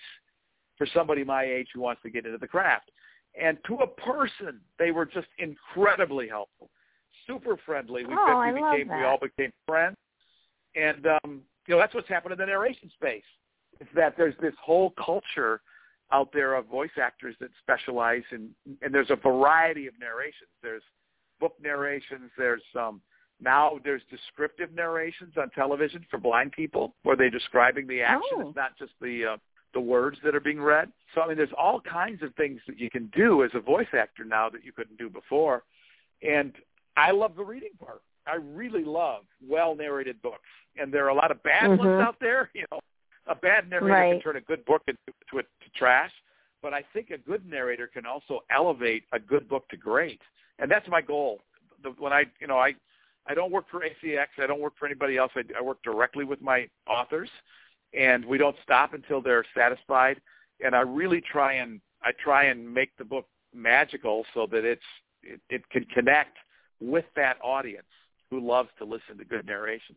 for 0.77 0.87
somebody 0.93 1.23
my 1.23 1.43
age 1.43 1.67
who 1.73 1.81
wants 1.81 2.01
to 2.03 2.09
get 2.09 2.25
into 2.25 2.37
the 2.37 2.47
craft? 2.47 2.91
And 3.39 3.57
to 3.67 3.75
a 3.75 3.87
person, 3.87 4.59
they 4.79 4.91
were 4.91 5.05
just 5.05 5.27
incredibly 5.37 6.27
helpful, 6.27 6.69
super 7.25 7.57
friendly. 7.65 8.05
We, 8.05 8.13
oh, 8.17 8.25
we 8.25 8.31
I 8.31 8.51
became, 8.51 8.61
love 8.61 8.87
that. 8.87 8.97
we 8.97 9.03
all 9.05 9.19
became 9.21 9.51
friends. 9.67 9.95
And, 10.75 11.05
um, 11.07 11.41
you 11.67 11.75
know, 11.75 11.79
that's 11.79 11.93
what's 11.93 12.09
happened 12.09 12.33
in 12.33 12.39
the 12.39 12.45
narration 12.45 12.89
space. 12.93 13.23
Is 13.79 13.87
that 13.95 14.15
there's 14.17 14.35
this 14.41 14.53
whole 14.63 14.93
culture 15.03 15.61
out 16.11 16.29
there 16.33 16.55
of 16.55 16.65
voice 16.65 16.89
actors 17.01 17.35
that 17.39 17.49
specialize 17.61 18.23
in, 18.31 18.49
and 18.81 18.93
there's 18.93 19.11
a 19.11 19.15
variety 19.15 19.87
of 19.87 19.93
narrations. 19.99 20.49
There's 20.63 20.81
book 21.39 21.53
narrations. 21.61 22.31
There's 22.37 22.63
um, 22.75 23.01
now 23.39 23.79
there's 23.83 24.01
descriptive 24.09 24.73
narrations 24.73 25.33
on 25.37 25.49
television 25.51 26.05
for 26.09 26.17
blind 26.17 26.51
people 26.51 26.93
where 27.03 27.15
they're 27.15 27.29
describing 27.29 27.87
the 27.87 28.01
action. 28.01 28.37
Oh. 28.37 28.47
It's 28.47 28.55
not 28.55 28.77
just 28.77 28.93
the 29.01 29.33
uh, 29.33 29.37
the 29.73 29.79
words 29.79 30.17
that 30.23 30.33
are 30.33 30.39
being 30.39 30.61
read. 30.61 30.91
So 31.13 31.21
I 31.21 31.27
mean, 31.27 31.37
there's 31.37 31.49
all 31.57 31.79
kinds 31.79 32.23
of 32.23 32.33
things 32.35 32.61
that 32.67 32.79
you 32.79 32.89
can 32.89 33.11
do 33.15 33.43
as 33.43 33.51
a 33.53 33.59
voice 33.59 33.87
actor 33.93 34.23
now 34.23 34.49
that 34.49 34.63
you 34.63 34.71
couldn't 34.71 34.97
do 34.97 35.09
before. 35.09 35.63
And 36.23 36.53
I 36.95 37.11
love 37.11 37.35
the 37.35 37.43
reading 37.43 37.71
part. 37.79 38.01
I 38.25 38.35
really 38.35 38.83
love 38.83 39.23
well 39.47 39.75
narrated 39.75 40.21
books, 40.21 40.49
and 40.75 40.91
there 40.91 41.05
are 41.05 41.09
a 41.09 41.15
lot 41.15 41.31
of 41.31 41.41
bad 41.43 41.69
mm-hmm. 41.69 41.85
ones 41.85 42.01
out 42.01 42.17
there. 42.19 42.49
You 42.55 42.65
know, 42.71 42.79
a 43.27 43.35
bad 43.35 43.69
narrator 43.69 43.87
right. 43.87 44.13
can 44.13 44.21
turn 44.21 44.35
a 44.37 44.41
good 44.41 44.65
book 44.65 44.81
into 44.87 44.99
to, 45.31 45.41
to 45.41 45.69
trash, 45.77 46.11
but 46.61 46.73
I 46.73 46.83
think 46.93 47.11
a 47.11 47.17
good 47.17 47.45
narrator 47.47 47.87
can 47.87 48.05
also 48.05 48.39
elevate 48.49 49.03
a 49.11 49.19
good 49.19 49.47
book 49.47 49.67
to 49.69 49.77
great, 49.77 50.21
and 50.59 50.71
that's 50.71 50.87
my 50.87 51.01
goal. 51.01 51.39
The, 51.83 51.89
when 51.99 52.13
I, 52.13 52.23
you 52.39 52.47
know, 52.47 52.57
I 52.57 52.73
I 53.27 53.33
don't 53.33 53.51
work 53.51 53.65
for 53.69 53.81
ACX. 53.81 54.25
I 54.41 54.47
don't 54.47 54.61
work 54.61 54.73
for 54.79 54.85
anybody 54.85 55.17
else. 55.17 55.31
I, 55.35 55.43
I 55.57 55.61
work 55.61 55.81
directly 55.83 56.23
with 56.23 56.41
my 56.41 56.67
authors, 56.87 57.29
and 57.93 58.25
we 58.25 58.37
don't 58.37 58.55
stop 58.63 58.93
until 58.93 59.21
they're 59.21 59.45
satisfied. 59.55 60.21
And 60.63 60.75
I 60.75 60.81
really 60.81 61.21
try 61.21 61.53
and 61.53 61.81
I 62.03 62.11
try 62.23 62.45
and 62.45 62.73
make 62.73 62.95
the 62.97 63.05
book 63.05 63.25
magical 63.53 64.25
so 64.33 64.47
that 64.51 64.65
it's 64.65 64.81
it, 65.23 65.41
it 65.49 65.69
can 65.69 65.85
connect 65.93 66.37
with 66.79 67.05
that 67.15 67.37
audience 67.43 67.87
who 68.29 68.39
loves 68.39 68.69
to 68.79 68.85
listen 68.85 69.17
to 69.17 69.25
good 69.25 69.45
narration. 69.45 69.95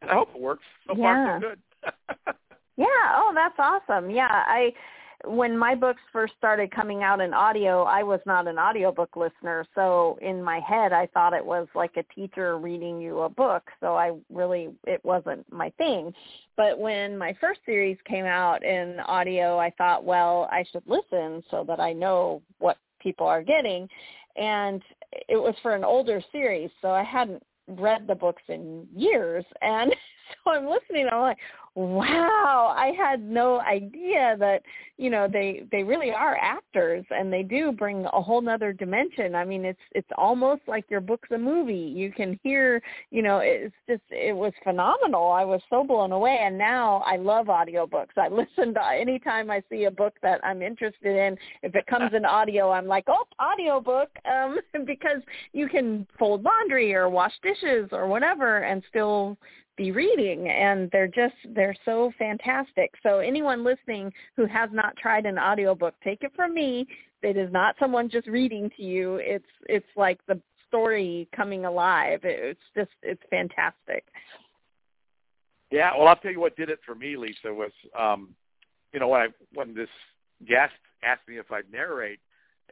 And 0.00 0.10
I 0.10 0.14
hope 0.14 0.30
it 0.34 0.40
works. 0.40 0.64
So 0.86 0.94
yeah. 0.96 1.02
far, 1.02 1.40
so 1.40 1.48
good. 1.48 2.34
yeah. 2.76 2.86
Oh, 3.14 3.32
that's 3.34 3.54
awesome. 3.58 4.10
Yeah, 4.10 4.28
I 4.30 4.72
when 5.24 5.56
my 5.56 5.74
books 5.74 6.00
first 6.12 6.34
started 6.36 6.70
coming 6.70 7.02
out 7.02 7.20
in 7.20 7.32
audio, 7.32 7.84
I 7.84 8.02
was 8.02 8.20
not 8.26 8.48
an 8.48 8.58
audiobook 8.58 9.16
listener. 9.16 9.66
So 9.74 10.18
in 10.20 10.42
my 10.42 10.60
head, 10.60 10.92
I 10.92 11.06
thought 11.06 11.32
it 11.32 11.44
was 11.44 11.68
like 11.74 11.96
a 11.96 12.14
teacher 12.14 12.58
reading 12.58 13.00
you 13.00 13.20
a 13.20 13.28
book. 13.28 13.62
So 13.80 13.94
I 13.94 14.12
really, 14.30 14.70
it 14.86 15.00
wasn't 15.04 15.50
my 15.52 15.70
thing. 15.78 16.12
But 16.56 16.78
when 16.78 17.16
my 17.16 17.36
first 17.40 17.60
series 17.64 17.98
came 18.04 18.24
out 18.24 18.64
in 18.64 18.98
audio, 19.00 19.58
I 19.58 19.70
thought, 19.78 20.04
well, 20.04 20.48
I 20.50 20.64
should 20.72 20.84
listen 20.86 21.42
so 21.50 21.64
that 21.68 21.80
I 21.80 21.92
know 21.92 22.42
what 22.58 22.78
people 23.00 23.26
are 23.26 23.42
getting. 23.42 23.88
And 24.36 24.82
it 25.28 25.36
was 25.36 25.54
for 25.62 25.74
an 25.74 25.84
older 25.84 26.22
series. 26.32 26.70
So 26.80 26.90
I 26.90 27.04
hadn't 27.04 27.42
read 27.68 28.06
the 28.06 28.14
books 28.14 28.42
in 28.48 28.86
years. 28.94 29.44
And 29.60 29.94
so 30.44 30.50
I'm 30.50 30.66
listening. 30.66 31.08
I'm 31.12 31.20
like, 31.20 31.38
wow, 31.74 32.74
I 32.76 32.92
had 32.96 33.22
no 33.22 33.60
idea 33.60 34.36
that, 34.38 34.62
you 34.98 35.08
know, 35.08 35.26
they, 35.26 35.62
they 35.72 35.82
really 35.82 36.10
are 36.10 36.36
actors 36.36 37.04
and 37.10 37.32
they 37.32 37.42
do 37.42 37.72
bring 37.72 38.04
a 38.12 38.20
whole 38.20 38.42
nother 38.42 38.74
dimension. 38.74 39.34
I 39.34 39.46
mean, 39.46 39.64
it's, 39.64 39.80
it's 39.92 40.08
almost 40.18 40.62
like 40.66 40.84
your 40.90 41.00
book's 41.00 41.30
a 41.30 41.38
movie. 41.38 41.74
You 41.74 42.12
can 42.12 42.38
hear, 42.42 42.82
you 43.10 43.22
know, 43.22 43.38
it's 43.38 43.74
just, 43.88 44.02
it 44.10 44.36
was 44.36 44.52
phenomenal. 44.62 45.30
I 45.30 45.44
was 45.44 45.62
so 45.70 45.82
blown 45.82 46.12
away. 46.12 46.40
And 46.42 46.58
now 46.58 47.02
I 47.06 47.16
love 47.16 47.46
audiobooks. 47.46 48.18
I 48.18 48.28
listen 48.30 48.74
to 48.74 48.84
anytime 48.86 49.50
I 49.50 49.62
see 49.70 49.84
a 49.84 49.90
book 49.90 50.14
that 50.22 50.44
I'm 50.44 50.60
interested 50.60 51.16
in. 51.16 51.38
If 51.62 51.74
it 51.74 51.86
comes 51.86 52.12
in 52.14 52.26
audio, 52.26 52.70
I'm 52.70 52.86
like, 52.86 53.04
oh, 53.08 53.24
audiobook, 53.42 54.10
um, 54.30 54.58
because 54.86 55.22
you 55.54 55.68
can 55.68 56.06
fold 56.18 56.42
laundry 56.42 56.94
or 56.94 57.08
wash 57.08 57.32
dishes 57.42 57.88
or 57.92 58.08
whatever 58.08 58.58
and 58.58 58.82
still 58.90 59.38
be 59.76 59.90
reading 59.92 60.48
and 60.48 60.90
they're 60.90 61.08
just 61.08 61.34
they're 61.54 61.76
so 61.84 62.12
fantastic. 62.18 62.92
So 63.02 63.18
anyone 63.18 63.64
listening 63.64 64.12
who 64.36 64.46
has 64.46 64.70
not 64.72 64.96
tried 64.96 65.26
an 65.26 65.38
audiobook 65.38 65.94
take 66.02 66.22
it 66.22 66.32
from 66.34 66.54
me. 66.54 66.86
It 67.22 67.36
is 67.36 67.52
not 67.52 67.76
someone 67.78 68.10
just 68.10 68.26
reading 68.26 68.70
to 68.76 68.82
you. 68.82 69.16
It's 69.16 69.44
it's 69.68 69.86
like 69.96 70.18
the 70.26 70.40
story 70.68 71.28
coming 71.34 71.64
alive. 71.64 72.20
It's 72.22 72.60
just 72.76 72.90
it's 73.02 73.22
fantastic. 73.30 74.04
Yeah 75.70 75.90
well 75.96 76.08
i'll 76.08 76.16
tell 76.16 76.32
you 76.32 76.40
what 76.40 76.56
did 76.56 76.68
it 76.68 76.80
for 76.84 76.94
me 76.94 77.16
lisa 77.16 77.52
was 77.52 77.72
um 77.98 78.34
you 78.92 79.00
know 79.00 79.08
when 79.08 79.22
i 79.22 79.26
when 79.54 79.74
this 79.74 79.88
guest 80.46 80.74
asked 81.02 81.26
me 81.26 81.38
if 81.38 81.50
i'd 81.50 81.70
narrate 81.72 82.20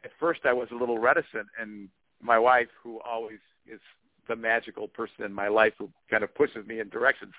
at 0.03 0.11
first 0.19 0.41
i 0.45 0.53
was 0.53 0.67
a 0.71 0.75
little 0.75 0.99
reticent 0.99 1.47
and 1.59 1.89
my 2.23 2.37
wife, 2.39 2.67
who 2.83 2.99
always 3.01 3.39
is 3.65 3.79
the 4.27 4.35
magical 4.35 4.87
person 4.87 5.25
in 5.25 5.33
my 5.33 5.47
life, 5.47 5.73
who 5.77 5.89
kind 6.09 6.23
of 6.23 6.33
pushes 6.35 6.65
me 6.67 6.79
in 6.79 6.89
directions, 6.89 7.33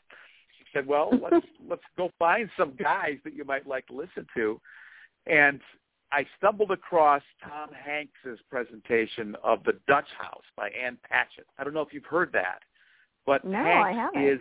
she 0.59 0.65
said, 0.73 0.87
"Well, 0.87 1.11
let's 1.23 1.47
let's 1.69 1.83
go 1.97 2.11
find 2.19 2.49
some 2.57 2.75
guys 2.79 3.19
that 3.25 3.35
you 3.35 3.45
might 3.45 3.67
like 3.67 3.87
to 3.89 3.95
listen 3.95 4.27
to," 4.37 4.61
and 5.27 5.61
I 6.13 6.27
stumbled 6.37 6.71
across 6.71 7.23
Tom 7.43 7.71
Hanks's 7.73 8.39
presentation 8.51 9.35
of 9.43 9.65
The 9.65 9.79
Dutch 9.89 10.09
House 10.19 10.45
by 10.57 10.69
Ann 10.71 10.99
Patchett. 11.09 11.47
I 11.59 11.65
don't 11.65 11.73
know 11.73 11.81
if 11.81 11.93
you've 11.93 12.05
heard 12.05 12.31
that, 12.33 12.61
but 13.25 13.45
no, 13.45 13.59
Hanks 13.59 14.17
is 14.17 14.41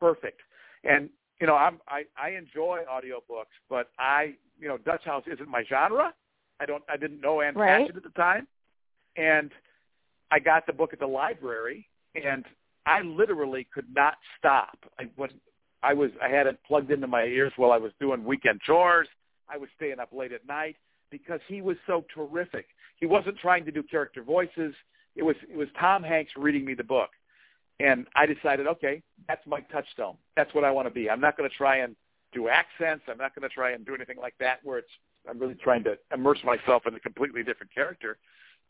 perfect. 0.00 0.40
And 0.84 1.10
you 1.40 1.46
know, 1.46 1.56
I'm, 1.56 1.78
I 1.88 2.04
I 2.20 2.30
enjoy 2.30 2.80
audiobooks, 2.90 3.54
but 3.68 3.90
I 3.98 4.34
you 4.58 4.68
know 4.68 4.78
Dutch 4.78 5.04
House 5.04 5.24
isn't 5.30 5.48
my 5.48 5.62
genre. 5.68 6.14
I 6.58 6.66
don't 6.66 6.82
I 6.88 6.96
didn't 6.96 7.20
know 7.20 7.42
Ann 7.42 7.54
right. 7.54 7.80
Patchett 7.80 7.96
at 7.96 8.02
the 8.02 8.10
time, 8.10 8.46
and 9.16 9.50
I 10.30 10.38
got 10.38 10.66
the 10.66 10.72
book 10.72 10.92
at 10.92 10.98
the 10.98 11.06
library, 11.06 11.86
and 12.14 12.44
I 12.86 13.02
literally 13.02 13.66
could 13.72 13.86
not 13.94 14.14
stop. 14.38 14.78
I 14.98 15.04
when 15.16 15.30
I 15.82 15.94
was 15.94 16.10
I 16.22 16.28
had 16.28 16.46
it 16.46 16.58
plugged 16.66 16.90
into 16.90 17.06
my 17.06 17.24
ears 17.24 17.52
while 17.56 17.72
I 17.72 17.78
was 17.78 17.92
doing 18.00 18.24
weekend 18.24 18.60
chores 18.60 19.08
I 19.48 19.56
was 19.56 19.68
staying 19.76 19.98
up 19.98 20.10
late 20.12 20.32
at 20.32 20.46
night 20.46 20.76
because 21.10 21.40
he 21.48 21.62
was 21.62 21.76
so 21.86 22.04
terrific. 22.14 22.66
He 22.96 23.06
wasn't 23.06 23.38
trying 23.38 23.64
to 23.64 23.70
do 23.70 23.82
character 23.82 24.22
voices. 24.22 24.74
It 25.16 25.22
was 25.22 25.36
it 25.50 25.56
was 25.56 25.68
Tom 25.80 26.02
Hanks 26.02 26.32
reading 26.36 26.64
me 26.64 26.74
the 26.74 26.84
book. 26.84 27.10
And 27.80 28.06
I 28.16 28.26
decided, 28.26 28.66
okay, 28.66 29.02
that's 29.28 29.46
my 29.46 29.60
touchstone. 29.60 30.16
That's 30.36 30.52
what 30.52 30.64
I 30.64 30.70
want 30.70 30.88
to 30.88 30.94
be. 30.94 31.08
I'm 31.08 31.20
not 31.20 31.36
going 31.36 31.48
to 31.48 31.56
try 31.56 31.78
and 31.78 31.94
do 32.32 32.48
accents. 32.48 33.04
I'm 33.08 33.18
not 33.18 33.36
going 33.36 33.48
to 33.48 33.54
try 33.54 33.70
and 33.70 33.86
do 33.86 33.94
anything 33.94 34.18
like 34.20 34.34
that 34.40 34.58
where 34.64 34.78
it's 34.78 34.90
I'm 35.28 35.38
really 35.38 35.54
trying 35.54 35.84
to 35.84 35.96
immerse 36.12 36.38
myself 36.44 36.86
in 36.86 36.94
a 36.94 37.00
completely 37.00 37.42
different 37.42 37.72
character. 37.72 38.18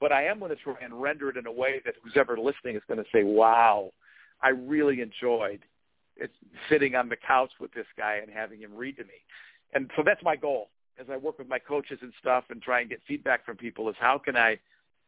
But 0.01 0.13
I 0.13 0.25
am 0.27 0.39
going 0.39 0.51
to 0.51 0.57
try 0.57 0.77
and 0.83 1.01
render 1.01 1.29
it 1.29 1.37
in 1.37 1.47
a 1.47 1.53
way 1.53 1.81
that 1.85 1.95
who's 2.03 2.15
ever 2.17 2.37
listening 2.37 2.77
is 2.77 2.83
going 2.87 2.99
to 2.99 3.11
say, 3.13 3.25
wow, 3.25 3.93
I 4.41 4.51
really 4.51 5.01
enjoyed 5.01 5.61
it, 6.17 6.31
sitting 6.69 6.95
on 6.95 7.09
the 7.09 7.17
couch 7.17 7.51
with 7.61 7.73
this 7.75 7.87
guy 7.97 8.21
and 8.23 8.31
having 8.31 8.61
him 8.61 8.75
read 8.75 8.97
to 8.97 9.05
me 9.05 9.25
and 9.75 9.91
so 9.97 10.03
that's 10.05 10.23
my 10.23 10.37
goal 10.37 10.69
as 11.01 11.07
I 11.11 11.17
work 11.17 11.39
with 11.39 11.49
my 11.49 11.59
coaches 11.59 11.99
and 12.03 12.13
stuff 12.21 12.45
and 12.51 12.61
try 12.61 12.81
and 12.81 12.91
get 12.91 13.01
feedback 13.07 13.45
from 13.45 13.57
people 13.57 13.89
is 13.89 13.97
how 13.99 14.19
can 14.19 14.37
I 14.37 14.59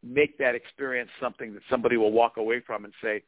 make 0.03 0.37
that 0.37 0.55
experience 0.55 1.09
something 1.19 1.53
that 1.53 1.63
somebody 1.69 1.97
will 1.97 2.11
walk 2.11 2.37
away 2.37 2.61
from 2.65 2.85
and 2.85 2.93
say, 3.03 3.23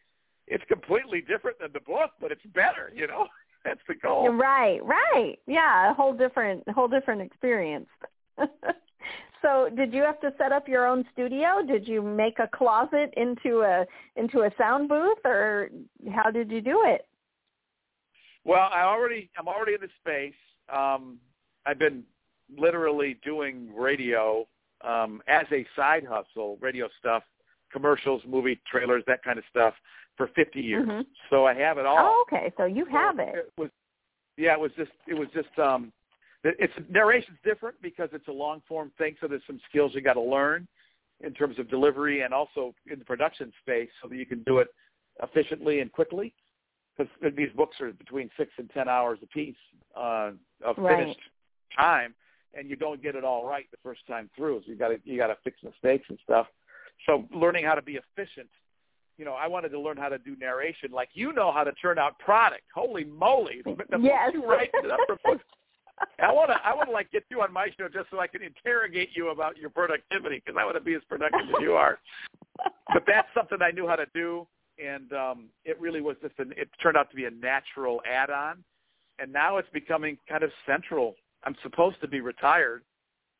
it's 0.47 0.63
completely 0.65 1.21
different 1.21 1.59
than 1.59 1.71
the 1.73 1.79
book, 1.79 2.11
but 2.21 2.31
it's 2.31 2.45
better, 2.53 2.91
you 2.95 3.07
know? 3.07 3.27
That's 3.65 3.79
the 3.87 3.95
goal. 3.95 4.29
Right, 4.29 4.83
right. 4.83 5.37
Yeah, 5.47 5.91
a 5.91 5.93
whole 5.93 6.13
different 6.13 6.67
whole 6.67 6.89
different 6.89 7.21
experience. 7.21 7.87
so, 9.41 9.69
did 9.75 9.93
you 9.93 10.03
have 10.03 10.19
to 10.21 10.33
set 10.37 10.51
up 10.51 10.67
your 10.67 10.87
own 10.87 11.05
studio? 11.13 11.61
Did 11.67 11.87
you 11.87 12.01
make 12.01 12.39
a 12.39 12.47
closet 12.47 13.13
into 13.17 13.61
a 13.61 13.85
into 14.15 14.41
a 14.41 14.51
sound 14.57 14.89
booth 14.89 15.19
or 15.25 15.69
how 16.13 16.31
did 16.31 16.49
you 16.49 16.61
do 16.61 16.83
it? 16.85 17.07
Well, 18.45 18.69
I 18.73 18.81
already 18.83 19.29
I'm 19.37 19.47
already 19.47 19.73
in 19.73 19.81
the 19.81 19.89
space 19.99 20.33
um, 20.71 21.19
I've 21.65 21.79
been 21.79 22.03
literally 22.57 23.17
doing 23.23 23.73
radio 23.75 24.47
um, 24.81 25.21
as 25.27 25.45
a 25.51 25.65
side 25.75 26.05
hustle, 26.07 26.57
radio 26.61 26.89
stuff, 26.99 27.23
commercials, 27.71 28.21
movie 28.27 28.59
trailers, 28.69 29.03
that 29.07 29.23
kind 29.23 29.37
of 29.37 29.45
stuff 29.49 29.73
for 30.17 30.29
50 30.35 30.59
years. 30.59 30.87
Mm-hmm. 30.87 31.01
So 31.29 31.45
I 31.45 31.53
have 31.55 31.77
it 31.77 31.85
all. 31.85 31.97
Oh, 31.99 32.25
okay. 32.27 32.53
So 32.57 32.65
you 32.65 32.85
have 32.85 33.19
it. 33.19 33.35
It 33.35 33.53
was, 33.57 33.69
yeah, 34.37 34.53
it 34.53 34.59
was 34.59 34.71
just, 34.77 34.91
it 35.07 35.13
was 35.13 35.27
just, 35.33 35.57
um, 35.57 35.91
it's 36.43 36.73
narration's 36.89 37.37
different 37.43 37.81
because 37.81 38.09
it's 38.11 38.27
a 38.27 38.31
long 38.31 38.61
form 38.67 38.91
thing. 38.97 39.15
So 39.21 39.27
there's 39.27 39.41
some 39.47 39.59
skills 39.69 39.91
you 39.93 40.01
got 40.01 40.13
to 40.13 40.21
learn 40.21 40.67
in 41.21 41.33
terms 41.33 41.57
of 41.57 41.69
delivery 41.69 42.21
and 42.21 42.33
also 42.33 42.73
in 42.91 42.99
the 42.99 43.05
production 43.05 43.51
space 43.61 43.89
so 44.01 44.09
that 44.09 44.17
you 44.17 44.25
can 44.25 44.43
do 44.43 44.59
it 44.59 44.67
efficiently 45.21 45.79
and 45.79 45.91
quickly 45.91 46.33
because 46.97 47.11
these 47.35 47.49
books 47.55 47.79
are 47.81 47.91
between 47.93 48.29
six 48.37 48.51
and 48.57 48.69
ten 48.71 48.87
hours 48.87 49.19
a 49.23 49.27
piece 49.27 49.55
uh, 49.97 50.31
of 50.63 50.77
right. 50.77 50.99
finished 50.99 51.19
time, 51.75 52.13
and 52.53 52.69
you 52.69 52.75
don't 52.75 53.01
get 53.01 53.15
it 53.15 53.23
all 53.23 53.47
right 53.47 53.65
the 53.71 53.77
first 53.81 54.05
time 54.07 54.29
through. 54.35 54.61
So 54.65 54.71
you 54.71 54.77
got 54.77 54.89
to 54.89 54.99
you 55.03 55.17
got 55.17 55.27
to 55.27 55.37
fix 55.43 55.57
mistakes 55.63 56.05
and 56.09 56.19
stuff. 56.23 56.47
So 57.05 57.27
learning 57.33 57.65
how 57.65 57.75
to 57.75 57.81
be 57.81 57.97
efficient. 57.97 58.49
You 59.17 59.25
know, 59.25 59.33
I 59.33 59.47
wanted 59.47 59.69
to 59.69 59.79
learn 59.79 59.97
how 59.97 60.09
to 60.09 60.17
do 60.17 60.35
narration 60.39 60.91
like 60.91 61.09
you 61.13 61.33
know 61.33 61.51
how 61.51 61.63
to 61.63 61.71
turn 61.73 61.99
out 61.99 62.17
product. 62.19 62.63
Holy 62.73 63.03
moly! 63.03 63.61
The, 63.63 63.75
yes. 63.99 64.31
you 64.33 64.45
write 64.45 64.71
the. 64.71 64.97
I 66.19 66.31
want 66.31 66.49
to 66.49 66.57
I 66.65 66.73
want 66.73 66.89
to 66.89 66.93
like 66.93 67.11
get 67.11 67.23
you 67.29 67.41
on 67.41 67.53
my 67.53 67.69
show 67.77 67.87
just 67.87 68.09
so 68.09 68.19
I 68.19 68.27
can 68.27 68.41
interrogate 68.41 69.09
you 69.13 69.29
about 69.29 69.57
your 69.57 69.69
productivity 69.69 70.41
because 70.43 70.57
I 70.59 70.65
want 70.65 70.75
to 70.75 70.81
be 70.81 70.95
as 70.95 71.01
productive 71.07 71.41
as 71.41 71.61
you 71.61 71.73
are. 71.73 71.99
But 72.93 73.03
that's 73.07 73.27
something 73.35 73.59
I 73.61 73.71
knew 73.71 73.87
how 73.87 73.95
to 73.95 74.07
do 74.13 74.47
and 74.79 75.11
um, 75.13 75.45
it 75.65 75.79
really 75.79 76.01
was 76.01 76.15
just 76.21 76.33
an, 76.39 76.53
it 76.57 76.69
turned 76.81 76.97
out 76.97 77.09
to 77.11 77.15
be 77.15 77.25
a 77.25 77.31
natural 77.31 78.01
add-on, 78.09 78.63
and 79.19 79.31
now 79.31 79.57
it's 79.57 79.69
becoming 79.73 80.17
kind 80.27 80.43
of 80.43 80.51
central. 80.65 81.15
I'm 81.43 81.55
supposed 81.61 82.01
to 82.01 82.07
be 82.07 82.21
retired, 82.21 82.83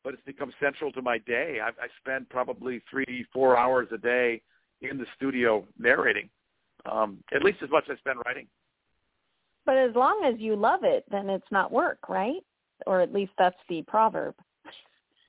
but 0.02 0.14
it's 0.14 0.22
become 0.24 0.52
central 0.60 0.92
to 0.92 1.02
my 1.02 1.18
day. 1.18 1.58
I, 1.62 1.68
I 1.68 1.88
spend 2.00 2.28
probably 2.28 2.82
three, 2.90 3.26
four 3.32 3.56
hours 3.56 3.88
a 3.92 3.98
day 3.98 4.42
in 4.82 4.98
the 4.98 5.06
studio 5.16 5.66
narrating, 5.78 6.28
um, 6.90 7.18
at 7.34 7.42
least 7.42 7.58
as 7.62 7.70
much 7.70 7.84
as 7.90 7.96
I 7.96 7.98
spend 7.98 8.18
writing. 8.26 8.46
But 9.66 9.76
as 9.76 9.94
long 9.94 10.22
as 10.24 10.40
you 10.40 10.56
love 10.56 10.80
it, 10.84 11.04
then 11.10 11.30
it's 11.30 11.50
not 11.50 11.72
work, 11.72 11.98
right? 12.08 12.42
Or 12.86 13.00
at 13.00 13.12
least 13.12 13.32
that's 13.38 13.56
the 13.68 13.82
proverb 13.82 14.34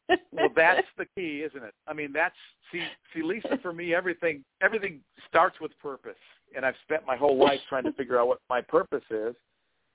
well, 0.08 0.50
that's 0.56 0.88
the 0.98 1.06
key, 1.16 1.44
isn't 1.46 1.64
it? 1.64 1.74
I 1.88 1.94
mean, 1.94 2.12
that's 2.14 2.36
see, 2.72 2.84
see, 3.14 3.24
Lisa. 3.24 3.58
For 3.62 3.74
me, 3.74 3.94
everything 3.94 4.44
everything 4.62 5.00
starts 5.30 5.60
with 5.60 5.72
purpose, 5.80 6.14
and 6.56 6.66
I've 6.66 6.76
spent 6.84 7.06
my 7.06 7.16
whole 7.16 7.38
life 7.38 7.60
trying 7.68 7.84
to 7.84 7.94
figure 7.94 8.20
out 8.20 8.28
what 8.28 8.40
my 8.50 8.62
purpose 8.62 9.04
is. 9.10 9.36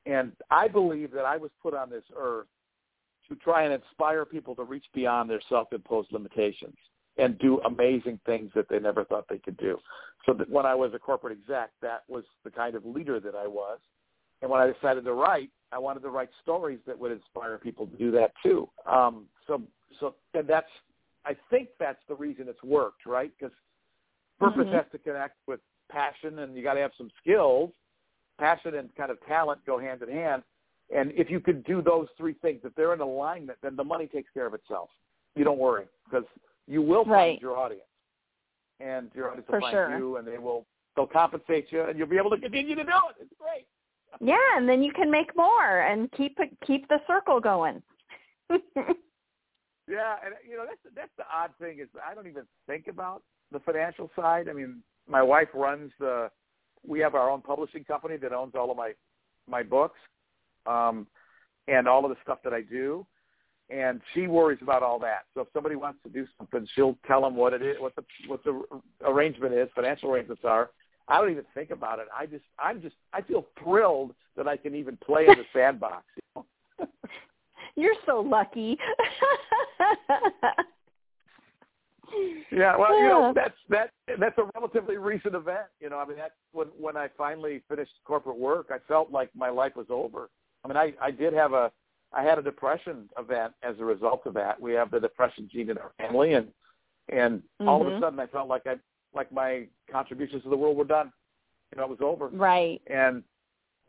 And 0.07 0.33
I 0.51 0.67
believe 0.67 1.13
that 1.13 1.25
I 1.25 1.37
was 1.37 1.51
put 1.63 1.75
on 1.75 1.91
this 1.91 2.05
earth 2.17 2.47
to 3.29 3.37
try 3.37 3.65
and 3.65 3.75
inspire 3.75 4.25
people 4.25 4.55
to 4.57 4.65
reach 4.65 4.87
beyond 4.95 5.29
their 5.29 5.43
self-imposed 5.49 6.11
limitations 6.11 6.77
and 7.19 7.39
do 7.39 7.61
amazing 7.61 8.19
things 8.25 8.51
that 8.55 8.67
they 8.71 8.79
never 8.79 9.05
thought 9.05 9.27
they 9.29 9.39
could 9.39 9.59
do. 9.59 9.79
So 10.25 10.33
that 10.33 10.49
when 10.49 10.65
I 10.65 10.75
was 10.75 10.93
a 10.95 10.99
corporate 10.99 11.39
exec, 11.39 11.71
that 11.83 12.03
was 12.09 12.25
the 12.45 12.51
kind 12.51 12.75
of 12.75 12.87
leader 12.87 13.21
that 13.21 13.35
I 13.35 13.47
was. 13.47 13.79
And 14.43 14.51
when 14.51 14.61
I 14.61 14.71
decided 14.73 15.05
to 15.05 15.13
write, 15.13 15.51
I 15.73 15.79
wanted 15.79 16.01
to 16.01 16.11
write 16.11 16.31
stories 16.43 16.81
that 16.87 16.99
would 16.99 17.13
inspire 17.13 17.59
people 17.59 17.87
to 17.87 17.97
do 17.97 18.11
that 18.13 18.33
too. 18.43 18.69
Um, 18.87 19.27
so 19.47 19.63
so 19.99 20.15
and 20.35 20.49
that's 20.49 20.71
I 21.25 21.37
think 21.51 21.69
that's 21.79 22.01
the 22.09 22.15
reason 22.15 22.47
it's 22.49 22.63
worked, 22.63 23.07
right? 23.07 23.31
Because 23.39 23.55
purpose 24.39 24.65
mm-hmm. 24.65 24.75
has 24.75 24.87
to 24.93 24.99
connect 24.99 25.37
with 25.47 25.61
passion, 25.91 26.41
and 26.41 26.57
you 26.57 26.63
got 26.63 26.75
to 26.75 26.81
have 26.81 26.93
some 26.97 27.11
skills. 27.23 27.71
Passion 28.39 28.77
and 28.77 28.89
kind 28.97 29.11
of 29.11 29.19
talent 29.27 29.61
go 29.67 29.79
hand 29.79 30.03
in 30.03 30.09
hand. 30.09 30.43
And 30.95 31.13
if 31.13 31.31
you 31.31 31.41
could 31.41 31.63
do 31.65 31.83
those 31.83 32.09
three 32.17 32.33
things, 32.35 32.61
if 32.65 32.75
they're 32.75 32.95
in 32.95 33.01
alignment, 33.01 33.59
then 33.63 33.77
the 33.77 33.85
money 33.85 34.07
takes 34.07 34.31
care 34.33 34.47
of 34.47 34.55
itself. 34.55 34.89
You 35.37 35.45
don't 35.45 35.59
worry 35.59 35.85
because 36.05 36.25
you 36.67 36.83
will 36.83 37.05
find 37.05 37.13
right. 37.13 37.41
your 37.41 37.57
audience, 37.57 37.85
and 38.81 39.11
your 39.15 39.29
audience 39.29 39.47
For 39.49 39.57
will 39.57 39.61
find 39.61 39.73
sure. 39.73 39.99
you, 39.99 40.17
and 40.17 40.27
they 40.27 40.39
will 40.39 40.67
they'll 40.97 41.07
compensate 41.07 41.67
you, 41.71 41.85
and 41.85 41.99
you'll 41.99 42.09
be 42.09 42.17
able 42.17 42.31
to 42.31 42.39
continue 42.39 42.75
to 42.75 42.83
do 42.83 42.91
it. 42.91 43.17
It's 43.21 43.33
great. 43.39 43.67
Yeah, 44.21 44.37
and 44.57 44.69
then 44.69 44.83
you 44.83 44.93
can 44.93 45.11
make 45.11 45.35
more 45.37 45.81
and 45.81 46.11
keep 46.13 46.39
keep 46.67 46.89
the 46.89 46.99
circle 47.07 47.41
going. 47.41 47.83
Yeah, 49.91 50.15
and 50.25 50.35
you 50.49 50.57
know 50.57 50.65
that's 50.65 50.95
that's 50.95 51.11
the 51.17 51.25
odd 51.35 51.51
thing 51.61 51.81
is 51.81 51.89
I 52.09 52.15
don't 52.15 52.29
even 52.29 52.45
think 52.69 52.87
about 52.87 53.23
the 53.51 53.59
financial 53.59 54.09
side. 54.15 54.49
I 54.49 54.53
mean, 54.53 54.83
my 55.09 55.23
wife 55.23 55.49
runs 55.53 55.91
the. 55.99 56.31
We 56.87 57.01
have 57.01 57.15
our 57.15 57.29
own 57.29 57.43
publishing 57.43 57.85
company 57.85 58.17
that 58.19 58.33
owns 58.33 58.55
all 58.55 58.71
of 58.71 58.77
my 58.77 58.93
my 59.49 59.65
books, 59.65 59.99
um, 60.65 61.09
and 61.67 61.89
all 61.89 62.05
of 62.05 62.11
the 62.11 62.17
stuff 62.23 62.39
that 62.45 62.55
I 62.55 62.61
do, 62.61 63.05
and 63.69 64.01
she 64.15 64.29
worries 64.29 64.61
about 64.63 64.85
all 64.85 65.01
that. 65.01 65.25
So 65.35 65.41
if 65.41 65.49
somebody 65.53 65.75
wants 65.75 65.99
to 66.05 66.09
do 66.09 66.25
something, 66.39 66.69
she'll 66.77 66.97
tell 67.09 67.23
them 67.23 67.35
what 67.35 67.53
it 67.53 67.61
is, 67.61 67.77
what 67.81 67.97
the 67.97 68.05
what 68.29 68.45
the 68.45 68.63
arrangement 69.05 69.55
is, 69.55 69.69
financial 69.75 70.13
arrangements 70.13 70.43
are. 70.45 70.71
I 71.11 71.21
don't 71.21 71.31
even 71.31 71.45
think 71.55 71.71
about 71.71 71.99
it. 71.99 72.07
I 72.17 72.27
just 72.27 72.45
I'm 72.59 72.81
just 72.81 72.97
I 73.13 73.21
feel 73.23 73.47
thrilled 73.63 74.15
that 74.37 74.47
I 74.49 74.57
can 74.57 74.75
even 74.75 74.97
play 74.97 75.27
in 75.27 75.37
the 75.37 75.45
sandbox. 75.53 76.05
You 76.17 76.23
know? 76.37 76.47
You're 77.77 77.95
so 78.07 78.21
lucky. 78.21 78.79
yeah, 82.53 82.77
well, 82.77 82.99
you 82.99 83.09
know, 83.09 83.33
that's 83.35 83.55
that 83.69 83.91
that's 84.19 84.39
a 84.39 84.51
relatively 84.55 84.97
recent 84.97 85.35
event. 85.35 85.67
You 85.81 85.91
know, 85.91 85.99
I 85.99 86.07
mean, 86.07 86.17
that's 86.17 86.35
when 86.53 86.69
when 86.79 86.97
I 86.97 87.09
finally 87.17 87.63
finished 87.69 87.93
corporate 88.05 88.39
work, 88.39 88.71
I 88.71 88.79
felt 88.89 89.11
like 89.11 89.31
my 89.35 89.51
life 89.51 89.77
was 89.77 89.87
over. 89.91 90.31
I 90.65 90.69
mean, 90.69 90.77
I 90.77 90.93
I 91.01 91.11
did 91.11 91.33
have 91.33 91.53
a 91.53 91.73
I 92.13 92.23
had 92.23 92.39
a 92.39 92.43
depression 92.43 93.09
event 93.19 93.53
as 93.63 93.77
a 93.79 93.85
result 93.85 94.23
of 94.27 94.35
that. 94.35 94.61
We 94.61 94.73
have 94.73 94.91
the 94.91 95.01
depression 95.01 95.49
gene 95.51 95.71
in 95.71 95.79
our 95.79 95.93
family, 95.99 96.35
and 96.35 96.49
and 97.09 97.39
mm-hmm. 97.39 97.69
all 97.69 97.87
of 97.87 97.93
a 97.93 98.01
sudden, 98.01 98.19
I 98.19 98.27
felt 98.27 98.49
like 98.49 98.67
I 98.67 98.75
like 99.15 99.33
my 99.33 99.67
contributions 99.91 100.43
to 100.45 100.49
the 100.49 100.57
world 100.57 100.77
were 100.77 100.85
done. 100.85 101.13
You 101.73 101.79
know, 101.79 101.85
it 101.85 101.91
was 101.91 102.01
over. 102.01 102.29
Right. 102.29 102.81
And 102.87 103.23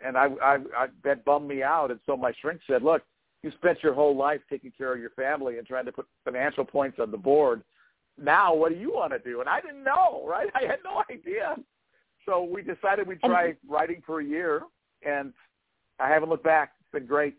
and 0.04 0.18
I 0.18 0.28
I, 0.44 0.58
I 0.78 0.88
that 1.04 1.26
bummed 1.26 1.48
me 1.48 1.64
out, 1.64 1.92
and 1.92 2.00
so 2.06 2.16
my 2.18 2.32
shrink 2.42 2.62
said, 2.68 2.84
"Look, 2.84 3.04
you 3.44 3.52
spent 3.52 3.82
your 3.82 3.94
whole 3.94 4.16
life 4.16 4.42
taking 4.50 4.72
care 4.72 4.94
of 4.94 5.00
your 5.00 5.10
family 5.12 5.58
and 5.58 5.66
trying 5.66 5.86
to 5.86 5.92
put 5.92 6.08
financial 6.24 6.66
points 6.66 7.00
on 7.00 7.12
the 7.12 7.18
board. 7.18 7.64
now 8.18 8.54
what 8.54 8.72
do 8.72 8.78
you 8.78 8.92
want 8.94 9.12
to 9.14 9.20
do? 9.20 9.40
And 9.40 9.50
I 9.50 9.62
didn't 9.62 9.84
know, 9.84 10.26
right? 10.28 10.50
I 10.56 10.62
had 10.62 10.80
no 10.84 11.04
idea. 11.10 11.56
So 12.26 12.44
we 12.44 12.62
decided 12.62 13.08
we'd 13.08 13.20
try 13.22 13.56
writing 13.68 14.04
for 14.06 14.22
a 14.22 14.24
year, 14.26 14.62
and 15.04 15.34
I 16.00 16.08
haven't 16.08 16.30
looked 16.30 16.44
back. 16.44 16.74
It's 16.80 16.92
been 16.92 17.08
great. 17.08 17.36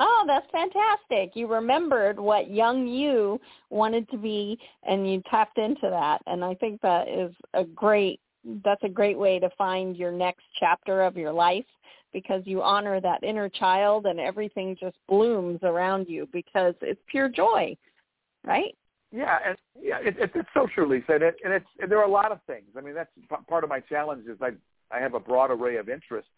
Oh, 0.00 0.24
that's 0.26 0.46
fantastic. 0.50 1.36
You 1.36 1.46
remembered 1.46 2.18
what 2.18 2.50
young 2.50 2.86
you 2.86 3.40
wanted 3.70 4.08
to 4.10 4.18
be 4.18 4.58
and 4.82 5.10
you 5.10 5.22
tapped 5.30 5.58
into 5.58 5.88
that. 5.88 6.20
And 6.26 6.44
I 6.44 6.54
think 6.54 6.80
that 6.80 7.08
is 7.08 7.32
a 7.54 7.64
great 7.64 8.20
that's 8.62 8.82
a 8.82 8.88
great 8.88 9.18
way 9.18 9.38
to 9.38 9.48
find 9.56 9.96
your 9.96 10.12
next 10.12 10.42
chapter 10.60 11.00
of 11.02 11.16
your 11.16 11.32
life 11.32 11.64
because 12.12 12.42
you 12.44 12.62
honor 12.62 13.00
that 13.00 13.22
inner 13.22 13.48
child 13.48 14.06
and 14.06 14.20
everything 14.20 14.76
just 14.78 14.96
blooms 15.08 15.60
around 15.62 16.08
you 16.08 16.28
because 16.30 16.74
it's 16.82 17.00
pure 17.08 17.28
joy, 17.28 17.74
right? 18.44 18.76
Yeah, 19.10 19.38
and 19.46 19.56
yeah, 19.80 19.98
it, 20.00 20.16
it, 20.18 20.30
it's 20.34 20.48
so 20.52 20.66
true, 20.74 20.88
Lisa, 20.88 21.14
and, 21.14 21.22
it, 21.22 21.36
and 21.44 21.52
it's 21.52 21.66
and 21.80 21.90
there 21.90 21.98
are 21.98 22.04
a 22.04 22.10
lot 22.10 22.32
of 22.32 22.40
things. 22.46 22.66
I 22.76 22.80
mean, 22.80 22.94
that's 22.94 23.10
part 23.48 23.64
of 23.64 23.70
my 23.70 23.80
challenge 23.80 24.26
is 24.26 24.38
I 24.42 24.50
I 24.90 25.00
have 25.00 25.14
a 25.14 25.20
broad 25.20 25.50
array 25.50 25.76
of 25.76 25.88
interests, 25.88 26.30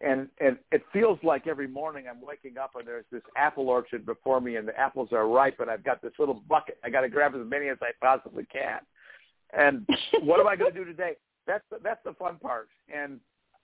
and 0.00 0.28
and 0.40 0.56
it 0.70 0.82
feels 0.92 1.18
like 1.22 1.46
every 1.46 1.66
morning 1.66 2.04
I'm 2.08 2.20
waking 2.20 2.58
up 2.58 2.72
and 2.76 2.86
there's 2.86 3.04
this 3.10 3.22
apple 3.36 3.68
orchard 3.68 4.06
before 4.06 4.40
me, 4.40 4.56
and 4.56 4.66
the 4.66 4.78
apples 4.78 5.08
are 5.12 5.28
ripe, 5.28 5.60
and 5.60 5.70
I've 5.70 5.84
got 5.84 6.00
this 6.02 6.12
little 6.18 6.42
bucket. 6.48 6.78
I 6.84 6.90
got 6.90 7.00
to 7.02 7.08
grab 7.08 7.34
as 7.34 7.46
many 7.46 7.68
as 7.68 7.78
I 7.82 7.90
possibly 8.00 8.44
can. 8.44 8.80
And 9.52 9.86
what 10.22 10.40
am 10.40 10.46
I 10.46 10.56
going 10.56 10.72
to 10.72 10.78
do 10.78 10.84
today? 10.84 11.16
That's 11.46 11.64
the, 11.70 11.78
that's 11.82 12.02
the 12.04 12.12
fun 12.12 12.36
part. 12.36 12.68
And 12.94 13.20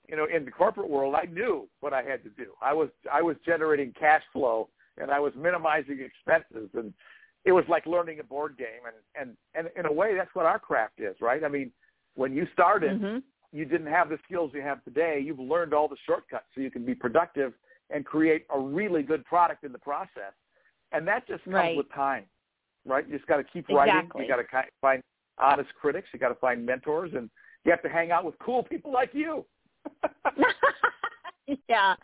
you 0.09 0.17
know, 0.17 0.27
in 0.27 0.45
the 0.45 0.51
corporate 0.51 0.91
world, 0.91 1.15
I 1.15 1.27
knew 1.27 1.69
what 1.81 1.93
I 1.93 2.03
had 2.03 2.23
to 2.25 2.31
do. 2.31 2.53
I 2.61 2.73
was 2.73 2.89
I 3.13 3.23
was 3.23 3.37
generating 3.47 3.93
cash 3.99 4.23
flow, 4.33 4.69
and 5.01 5.11
I 5.11 5.21
was 5.21 5.33
minimizing 5.37 6.01
expenses, 6.01 6.69
and 6.75 6.93
it 7.45 7.53
was 7.53 7.65
like 7.69 7.87
learning 7.87 8.21
a 8.21 8.25
board 8.25 8.57
game 8.59 8.67
and 8.87 8.97
and 9.29 9.37
and 9.55 9.69
in 9.79 9.87
a 9.87 9.93
way 9.93 10.17
that's 10.17 10.35
what 10.35 10.47
our 10.47 10.59
craft 10.59 10.99
is 10.99 11.15
right 11.21 11.45
i 11.45 11.49
mean 11.49 11.71
when 12.15 12.33
you 12.33 12.47
started 12.53 13.01
mm-hmm. 13.01 13.19
You 13.55 13.65
didn't 13.65 13.87
have 13.87 14.11
the 14.11 14.19
skills 14.27 14.51
you 14.53 14.61
have 14.61 14.85
today 14.85 15.23
you've 15.25 15.39
learned 15.39 15.73
all 15.73 15.89
the 15.89 15.97
shortcuts 16.07 16.45
so 16.55 16.61
you 16.61 16.71
can 16.71 16.85
be 16.85 16.95
productive 16.95 17.55
and 17.91 18.05
create 18.05 18.45
a 18.55 18.59
really 18.59 19.03
good 19.03 19.25
product 19.25 19.65
in 19.65 19.73
the 19.73 19.79
process. 19.79 20.33
And 20.93 21.07
that 21.09 21.27
just 21.27 21.45
comes 21.45 21.55
right. 21.55 21.77
with 21.77 21.93
time 21.93 22.25
right? 22.85 23.07
You 23.09 23.17
just 23.17 23.27
got 23.27 23.39
to 23.39 23.45
keep 23.45 23.69
exactly. 23.69 23.77
writing. 23.77 24.11
You 24.17 24.29
got 24.29 24.37
to 24.37 24.69
find 24.81 25.03
honest 25.39 25.71
critics. 25.81 26.09
You 26.13 26.19
got 26.19 26.29
to 26.29 26.35
find 26.37 26.65
mentors. 26.65 27.13
And 27.15 27.31
you 27.65 27.71
have 27.71 27.83
to 27.83 27.89
hang 27.89 28.11
out 28.11 28.25
with 28.25 28.39
cool 28.39 28.63
people 28.63 28.93
like 28.93 29.11
you 29.13 29.45
yeah. 31.69 31.95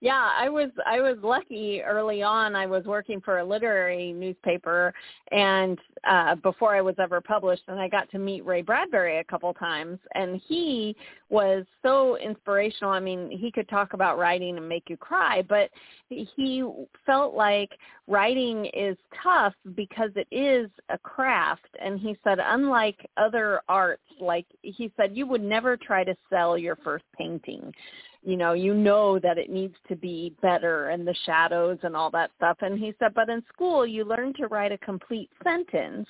Yeah 0.00 0.30
i 0.36 0.48
was 0.48 0.70
i 0.84 1.00
was 1.00 1.16
lucky 1.22 1.80
early 1.82 2.22
on. 2.22 2.54
I 2.54 2.66
was 2.66 2.84
working 2.84 3.20
for 3.20 3.38
a 3.38 3.44
literary 3.44 4.12
newspaper 4.12 4.92
and 5.32 5.78
uh 6.08 6.34
before 6.36 6.74
i 6.76 6.80
was 6.82 6.94
ever 6.98 7.20
published 7.20 7.62
and 7.68 7.80
i 7.80 7.88
got 7.88 8.10
to 8.10 8.18
meet 8.18 8.44
ray 8.44 8.62
bradbury 8.62 9.18
a 9.18 9.24
couple 9.24 9.52
times 9.54 9.98
and 10.14 10.40
he 10.46 10.94
was 11.28 11.64
so 11.82 12.16
inspirational. 12.18 12.90
I 12.90 13.00
mean 13.00 13.30
he 13.30 13.50
could 13.50 13.68
talk 13.68 13.94
about 13.94 14.18
writing 14.18 14.58
and 14.58 14.68
make 14.68 14.84
you 14.88 14.96
cry 14.96 15.42
but 15.48 15.70
he 16.08 16.64
felt 17.04 17.34
like 17.34 17.70
writing 18.06 18.66
is 18.66 18.96
tough 19.22 19.54
because 19.74 20.10
it 20.14 20.28
is 20.30 20.70
a 20.90 20.98
craft. 20.98 21.66
And 21.82 21.98
he 21.98 22.16
said 22.22 22.38
unlike 22.40 23.08
other 23.16 23.60
arts 23.68 24.02
like 24.20 24.46
he 24.62 24.92
said 24.96 25.16
you 25.16 25.26
would 25.26 25.42
never 25.42 25.76
try 25.76 26.04
to 26.04 26.14
sell 26.30 26.56
your 26.58 26.76
first 26.76 27.04
painting 27.16 27.72
you 28.26 28.36
know, 28.36 28.54
you 28.54 28.74
know 28.74 29.20
that 29.20 29.38
it 29.38 29.50
needs 29.50 29.76
to 29.88 29.94
be 29.94 30.34
better 30.42 30.88
and 30.88 31.06
the 31.06 31.14
shadows 31.24 31.78
and 31.84 31.94
all 31.94 32.10
that 32.10 32.32
stuff. 32.36 32.56
And 32.60 32.76
he 32.76 32.92
said, 32.98 33.14
but 33.14 33.28
in 33.28 33.40
school 33.54 33.86
you 33.86 34.04
learn 34.04 34.34
to 34.34 34.48
write 34.48 34.72
a 34.72 34.78
complete 34.78 35.30
sentence 35.44 36.08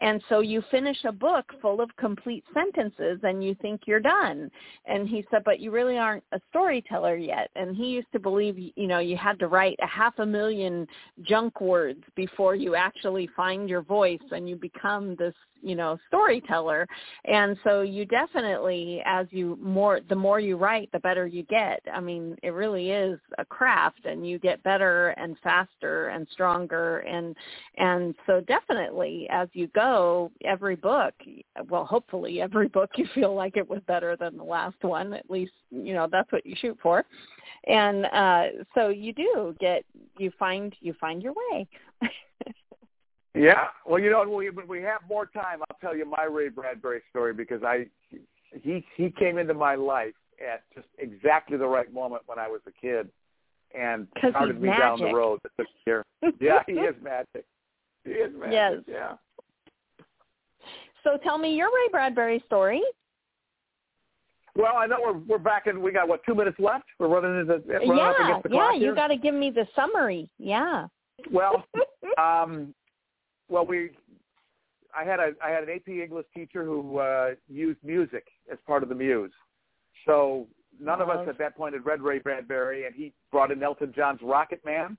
and 0.00 0.22
so 0.28 0.40
you 0.40 0.62
finish 0.70 0.96
a 1.04 1.12
book 1.12 1.44
full 1.60 1.80
of 1.80 1.94
complete 1.96 2.44
sentences 2.54 3.20
and 3.22 3.44
you 3.44 3.54
think 3.60 3.82
you're 3.86 4.00
done. 4.00 4.50
And 4.86 5.06
he 5.06 5.26
said, 5.30 5.42
but 5.44 5.60
you 5.60 5.70
really 5.70 5.98
aren't 5.98 6.24
a 6.32 6.40
storyteller 6.48 7.16
yet. 7.16 7.50
And 7.54 7.76
he 7.76 7.86
used 7.86 8.10
to 8.12 8.18
believe, 8.18 8.56
you 8.58 8.86
know, 8.86 8.98
you 8.98 9.16
had 9.16 9.38
to 9.40 9.48
write 9.48 9.76
a 9.82 9.86
half 9.86 10.18
a 10.18 10.26
million 10.26 10.86
junk 11.22 11.60
words 11.60 12.02
before 12.16 12.54
you 12.54 12.74
actually 12.74 13.28
find 13.36 13.68
your 13.68 13.82
voice 13.82 14.20
and 14.30 14.48
you 14.48 14.56
become 14.56 15.16
this, 15.16 15.34
you 15.62 15.74
know, 15.74 15.98
storyteller. 16.08 16.86
And 17.26 17.58
so 17.62 17.82
you 17.82 18.06
definitely, 18.06 19.02
as 19.04 19.26
you 19.30 19.58
more, 19.60 20.00
the 20.08 20.14
more 20.14 20.40
you 20.40 20.56
write, 20.56 20.90
the 20.92 21.00
better 21.00 21.26
you 21.26 21.42
get. 21.44 21.80
I 21.92 22.00
mean, 22.00 22.36
it 22.42 22.50
really 22.50 22.90
is 22.90 23.20
a 23.36 23.44
craft 23.44 24.06
and 24.06 24.26
you 24.26 24.38
get 24.38 24.62
better 24.62 25.10
and 25.10 25.36
faster 25.42 26.08
and 26.08 26.26
stronger. 26.32 27.00
And, 27.00 27.36
and 27.76 28.14
so 28.26 28.40
definitely 28.40 29.26
as 29.30 29.48
you 29.52 29.66
go, 29.68 29.89
every 30.44 30.76
book, 30.76 31.14
well, 31.68 31.84
hopefully 31.84 32.40
every 32.40 32.68
book 32.68 32.90
you 32.96 33.06
feel 33.14 33.34
like 33.34 33.56
it 33.56 33.68
was 33.68 33.80
better 33.86 34.16
than 34.16 34.36
the 34.36 34.44
last 34.44 34.82
one. 34.82 35.12
At 35.12 35.30
least, 35.30 35.52
you 35.70 35.94
know, 35.94 36.08
that's 36.10 36.30
what 36.32 36.46
you 36.46 36.54
shoot 36.60 36.78
for. 36.82 37.04
And 37.66 38.06
uh, 38.06 38.64
so 38.74 38.88
you 38.88 39.12
do 39.12 39.54
get, 39.60 39.84
you 40.18 40.32
find, 40.38 40.74
you 40.80 40.94
find 41.00 41.22
your 41.22 41.34
way. 41.34 41.68
yeah. 43.34 43.68
Well, 43.84 44.00
you 44.00 44.10
know, 44.10 44.20
when 44.20 44.36
we, 44.38 44.50
when 44.50 44.66
we 44.66 44.80
have 44.82 45.00
more 45.08 45.26
time, 45.26 45.60
I'll 45.68 45.78
tell 45.80 45.96
you 45.96 46.06
my 46.06 46.24
Ray 46.24 46.48
Bradbury 46.48 47.02
story 47.10 47.34
because 47.34 47.62
I, 47.62 47.86
he, 48.62 48.84
he 48.96 49.10
came 49.10 49.38
into 49.38 49.54
my 49.54 49.74
life 49.74 50.14
at 50.40 50.62
just 50.74 50.88
exactly 50.98 51.58
the 51.58 51.66
right 51.66 51.92
moment 51.92 52.22
when 52.26 52.38
I 52.38 52.48
was 52.48 52.60
a 52.66 52.72
kid 52.72 53.10
and 53.78 54.08
started 54.30 54.60
me 54.60 54.68
magic. 54.68 54.82
down 54.82 54.98
the 55.00 55.14
road 55.14 55.40
that 55.42 55.50
took 55.58 55.68
year. 55.86 56.04
Yeah, 56.40 56.62
he 56.66 56.72
is 56.72 56.94
magic. 57.02 57.44
He 58.04 58.10
is 58.10 58.32
magic. 58.34 58.52
Yes. 58.52 58.74
Yeah. 58.86 59.12
So 61.04 61.16
tell 61.22 61.38
me 61.38 61.54
your 61.54 61.68
Ray 61.68 61.88
Bradbury 61.90 62.42
story. 62.46 62.82
Well, 64.56 64.76
I 64.76 64.86
know 64.86 64.96
we're 65.00 65.18
we're 65.18 65.38
back 65.38 65.66
in. 65.66 65.80
We 65.80 65.92
got 65.92 66.08
what 66.08 66.24
two 66.24 66.34
minutes 66.34 66.58
left. 66.58 66.84
We're 66.98 67.08
running 67.08 67.40
into 67.40 67.62
running 67.68 67.96
yeah, 67.96 68.24
against 68.24 68.48
the 68.48 68.54
yeah. 68.54 68.74
You 68.74 68.94
got 68.94 69.08
to 69.08 69.16
give 69.16 69.34
me 69.34 69.50
the 69.50 69.66
summary. 69.76 70.28
Yeah. 70.38 70.86
Well, 71.30 71.64
um, 72.18 72.74
well, 73.48 73.64
we. 73.64 73.90
I 74.96 75.04
had 75.04 75.20
a 75.20 75.30
I 75.44 75.50
had 75.50 75.62
an 75.62 75.70
AP 75.70 75.88
English 75.88 76.26
teacher 76.34 76.64
who 76.64 76.98
uh, 76.98 77.30
used 77.48 77.78
music 77.84 78.26
as 78.50 78.58
part 78.66 78.82
of 78.82 78.88
the 78.88 78.94
muse. 78.94 79.32
So 80.04 80.48
none 80.80 81.00
of 81.00 81.08
us 81.08 81.28
at 81.28 81.38
that 81.38 81.56
point 81.56 81.74
had 81.74 81.86
read 81.86 82.00
Ray 82.00 82.18
Bradbury, 82.18 82.86
and 82.86 82.94
he 82.94 83.12
brought 83.30 83.52
in 83.52 83.62
Elton 83.62 83.92
John's 83.94 84.20
Rocket 84.20 84.64
Man, 84.64 84.98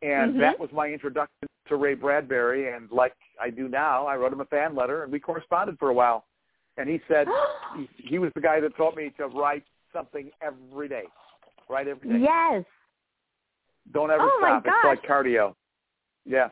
and 0.00 0.32
mm-hmm. 0.32 0.40
that 0.40 0.58
was 0.58 0.70
my 0.72 0.88
introduction 0.88 1.48
to 1.68 1.76
Ray 1.76 1.94
Bradbury. 1.94 2.74
And 2.74 2.90
like 2.90 3.14
I 3.40 3.50
do 3.50 3.68
now, 3.68 4.06
I 4.06 4.16
wrote 4.16 4.32
him 4.32 4.40
a 4.40 4.46
fan 4.46 4.74
letter, 4.74 5.02
and 5.02 5.12
we 5.12 5.20
corresponded 5.20 5.78
for 5.78 5.90
a 5.90 5.94
while. 5.94 6.24
And 6.76 6.88
he 6.88 7.00
said 7.08 7.26
he, 7.76 7.88
he 7.96 8.18
was 8.18 8.30
the 8.34 8.40
guy 8.40 8.60
that 8.60 8.76
taught 8.76 8.96
me 8.96 9.12
to 9.18 9.26
write 9.26 9.64
something 9.92 10.30
every 10.42 10.88
day, 10.88 11.04
write 11.68 11.88
every 11.88 12.08
day. 12.08 12.18
Yes. 12.20 12.64
Don't 13.92 14.10
ever 14.10 14.22
oh 14.22 14.38
stop. 14.40 14.64
It's 14.66 14.74
like 14.84 15.02
cardio. 15.02 15.54
Yeah. 16.24 16.48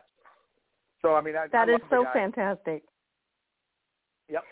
So 1.00 1.14
I 1.14 1.20
mean, 1.20 1.34
I, 1.36 1.46
that 1.48 1.68
I 1.68 1.72
is 1.72 1.80
so 1.90 2.06
fantastic. 2.12 2.82
Yep. 4.28 4.44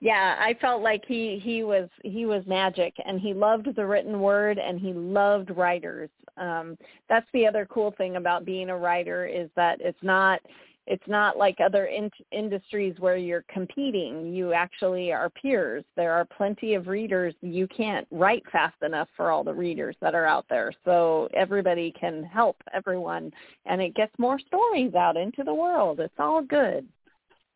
Yeah, 0.00 0.36
I 0.38 0.54
felt 0.60 0.82
like 0.82 1.04
he 1.06 1.40
he 1.42 1.62
was 1.62 1.88
he 2.02 2.26
was 2.26 2.42
magic, 2.46 2.94
and 3.04 3.20
he 3.20 3.34
loved 3.34 3.68
the 3.74 3.86
written 3.86 4.20
word, 4.20 4.58
and 4.58 4.80
he 4.80 4.92
loved 4.92 5.50
writers. 5.50 6.10
Um, 6.40 6.76
that's 7.08 7.26
the 7.32 7.46
other 7.46 7.66
cool 7.70 7.94
thing 7.96 8.16
about 8.16 8.44
being 8.44 8.70
a 8.70 8.76
writer 8.76 9.26
is 9.26 9.48
that 9.56 9.78
it's 9.80 10.02
not 10.02 10.40
it's 10.86 11.06
not 11.06 11.36
like 11.36 11.58
other 11.64 11.86
in- 11.86 12.10
industries 12.32 12.96
where 12.98 13.16
you're 13.16 13.44
competing. 13.48 14.32
You 14.34 14.52
actually 14.52 15.12
are 15.12 15.30
peers. 15.30 15.84
There 15.94 16.12
are 16.12 16.24
plenty 16.24 16.74
of 16.74 16.88
readers. 16.88 17.32
You 17.42 17.68
can't 17.68 18.08
write 18.10 18.42
fast 18.50 18.82
enough 18.82 19.08
for 19.16 19.30
all 19.30 19.44
the 19.44 19.54
readers 19.54 19.94
that 20.00 20.16
are 20.16 20.26
out 20.26 20.46
there. 20.50 20.72
So 20.84 21.28
everybody 21.32 21.92
can 21.92 22.24
help 22.24 22.56
everyone, 22.74 23.30
and 23.66 23.80
it 23.80 23.94
gets 23.94 24.12
more 24.18 24.40
stories 24.40 24.94
out 24.94 25.16
into 25.16 25.44
the 25.44 25.54
world. 25.54 26.00
It's 26.00 26.12
all 26.18 26.42
good. 26.42 26.88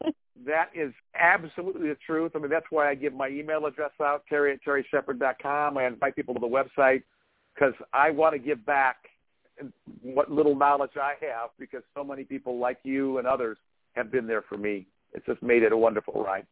that 0.46 0.68
is 0.74 0.92
absolutely 1.18 1.88
the 1.88 1.96
truth. 2.06 2.32
I 2.36 2.38
mean, 2.38 2.50
that's 2.50 2.66
why 2.70 2.88
I 2.88 2.94
give 2.94 3.14
my 3.14 3.28
email 3.28 3.66
address 3.66 3.92
out, 4.00 4.24
terry 4.28 4.52
at 4.52 4.60
terryshepherd.com. 4.64 5.76
I 5.76 5.86
invite 5.86 6.14
people 6.14 6.34
to 6.34 6.40
the 6.40 6.46
website 6.46 7.02
because 7.54 7.74
I 7.92 8.10
want 8.10 8.34
to 8.34 8.38
give 8.38 8.64
back 8.66 8.96
what 10.02 10.30
little 10.30 10.56
knowledge 10.56 10.92
I 11.00 11.14
have 11.20 11.50
because 11.58 11.82
so 11.94 12.02
many 12.02 12.24
people 12.24 12.58
like 12.58 12.78
you 12.82 13.18
and 13.18 13.26
others 13.26 13.58
have 13.92 14.10
been 14.10 14.26
there 14.26 14.42
for 14.42 14.58
me. 14.58 14.86
It's 15.12 15.24
just 15.26 15.42
made 15.42 15.62
it 15.62 15.72
a 15.72 15.76
wonderful 15.76 16.22
ride. 16.22 16.46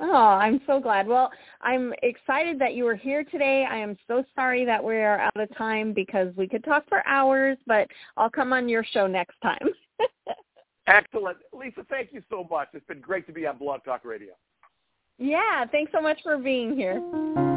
Oh, 0.00 0.10
I'm 0.14 0.60
so 0.66 0.80
glad. 0.80 1.06
Well, 1.06 1.30
I'm 1.60 1.92
excited 2.02 2.58
that 2.58 2.74
you 2.74 2.84
were 2.84 2.94
here 2.94 3.24
today. 3.24 3.66
I 3.70 3.76
am 3.76 3.96
so 4.08 4.24
sorry 4.34 4.64
that 4.64 4.82
we 4.82 4.96
are 4.96 5.20
out 5.20 5.36
of 5.36 5.54
time 5.56 5.92
because 5.92 6.34
we 6.34 6.48
could 6.48 6.64
talk 6.64 6.88
for 6.88 7.06
hours, 7.06 7.58
but 7.66 7.88
I'll 8.16 8.30
come 8.30 8.54
on 8.54 8.68
your 8.68 8.84
show 8.84 9.06
next 9.06 9.36
time. 9.42 9.68
Excellent. 10.86 11.38
Lisa, 11.52 11.84
thank 11.90 12.12
you 12.12 12.22
so 12.30 12.46
much. 12.50 12.68
It's 12.72 12.86
been 12.86 13.00
great 13.00 13.26
to 13.26 13.32
be 13.32 13.46
on 13.46 13.58
Blog 13.58 13.84
Talk 13.84 14.04
Radio. 14.04 14.32
Yeah, 15.18 15.66
thanks 15.70 15.92
so 15.92 16.00
much 16.00 16.18
for 16.22 16.38
being 16.38 16.74
here. 16.74 17.51